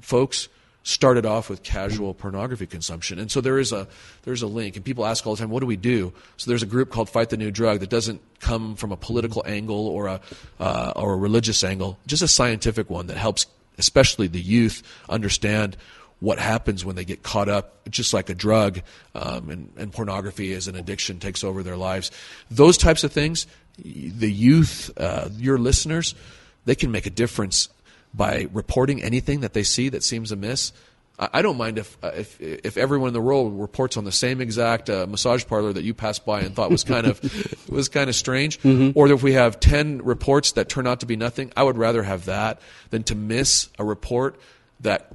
[0.00, 0.48] folks
[0.88, 3.18] started off with casual pornography consumption.
[3.18, 3.86] And so there is a
[4.22, 6.14] there's a link and people ask all the time what do we do?
[6.38, 9.42] So there's a group called Fight the New Drug that doesn't come from a political
[9.46, 10.20] angle or a
[10.58, 15.76] uh, or a religious angle, just a scientific one that helps especially the youth understand
[16.20, 18.80] what happens when they get caught up, just like a drug,
[19.14, 22.10] um, and, and pornography as an addiction takes over their lives.
[22.50, 26.16] Those types of things, the youth, uh, your listeners,
[26.64, 27.68] they can make a difference
[28.14, 30.72] by reporting anything that they see that seems amiss.
[31.18, 34.40] I don't mind if uh, if if everyone in the world reports on the same
[34.40, 38.08] exact uh, massage parlor that you passed by and thought was kind of was kind
[38.08, 38.96] of strange, mm-hmm.
[38.96, 41.52] or if we have ten reports that turn out to be nothing.
[41.56, 44.38] I would rather have that than to miss a report
[44.80, 45.10] that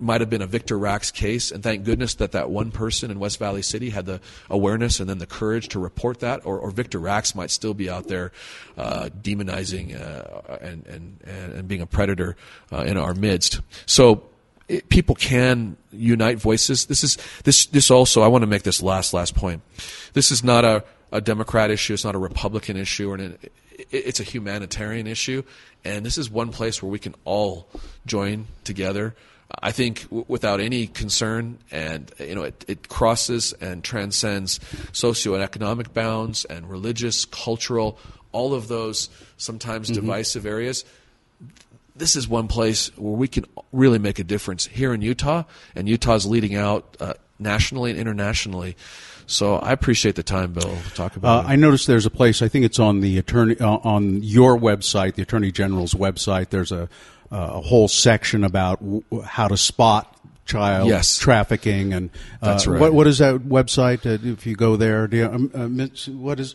[0.00, 3.18] might have been a Victor Rax case, and thank goodness that that one person in
[3.18, 6.70] West Valley City had the awareness and then the courage to report that, or, or
[6.70, 8.32] Victor Rax might still be out there
[8.76, 12.36] uh, demonizing uh, and, and, and being a predator
[12.72, 13.60] uh, in our midst.
[13.86, 14.22] So
[14.68, 16.86] it, people can unite voices.
[16.86, 18.22] This is this this also.
[18.22, 19.62] I want to make this last last point.
[20.12, 21.94] This is not a, a Democrat issue.
[21.94, 23.38] It's not a Republican issue, or an,
[23.90, 25.42] it's a humanitarian issue.
[25.84, 27.68] And this is one place where we can all
[28.06, 29.14] join together
[29.62, 34.58] I think w- without any concern, and you know, it, it crosses and transcends
[34.92, 37.98] socioeconomic bounds and religious, cultural,
[38.32, 40.00] all of those sometimes mm-hmm.
[40.00, 40.84] divisive areas.
[41.96, 45.44] This is one place where we can really make a difference here in Utah,
[45.74, 48.76] and Utah's leading out uh, nationally and internationally.
[49.26, 51.44] So I appreciate the time, Bill, to talk about.
[51.44, 52.40] Uh, I noticed there's a place.
[52.40, 56.48] I think it's on the attorney uh, on your website, the Attorney General's website.
[56.48, 56.88] There's a
[57.30, 60.14] a whole section about w- how to spot
[60.46, 61.18] child yes.
[61.18, 62.08] trafficking and
[62.40, 62.80] uh, that's right.
[62.80, 64.06] What, what is that website?
[64.06, 66.54] Uh, if you go there, do you, um, uh, what is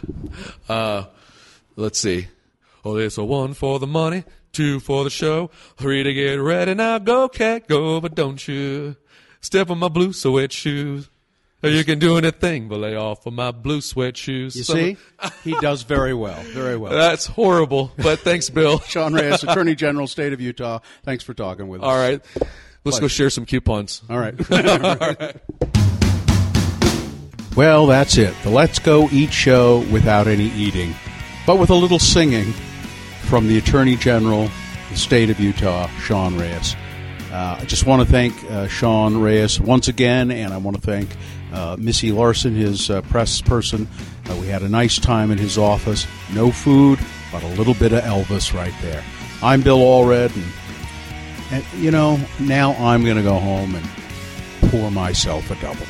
[0.67, 1.05] Uh,
[1.75, 2.27] let's see.
[2.83, 6.73] Oh, there's a one for the money, two for the show, three to get ready.
[6.73, 8.95] Now go, cat, go, but don't you
[9.41, 11.09] step on my blue suede shoes.
[11.71, 14.53] You can do anything but lay off of my blue sweat shoes.
[14.55, 14.97] You see,
[15.45, 16.91] he does very well, very well.
[16.91, 18.79] That's horrible, but thanks, Bill.
[18.87, 20.79] Sean Reyes, Attorney General, State of Utah.
[21.03, 21.85] Thanks for talking with us.
[21.87, 22.21] All right.
[22.85, 24.01] Let's go share some coupons.
[24.09, 24.35] All right.
[27.55, 28.33] Well, that's it.
[28.43, 30.95] The Let's Go Eat show without any eating,
[31.45, 32.51] but with a little singing
[33.25, 34.49] from the Attorney General,
[34.89, 36.75] the state of Utah, Sean Reyes.
[37.31, 40.81] Uh, I just want to thank uh, Sean Reyes once again, and I want to
[40.81, 41.09] thank
[41.53, 43.87] uh, Missy Larson, his uh, press person.
[44.29, 46.07] Uh, we had a nice time in his office.
[46.33, 46.97] No food,
[47.31, 49.03] but a little bit of Elvis right there.
[49.43, 50.43] I'm Bill Allred, and
[51.53, 53.85] and, you know, now I'm going to go home and
[54.71, 55.85] pour myself a double.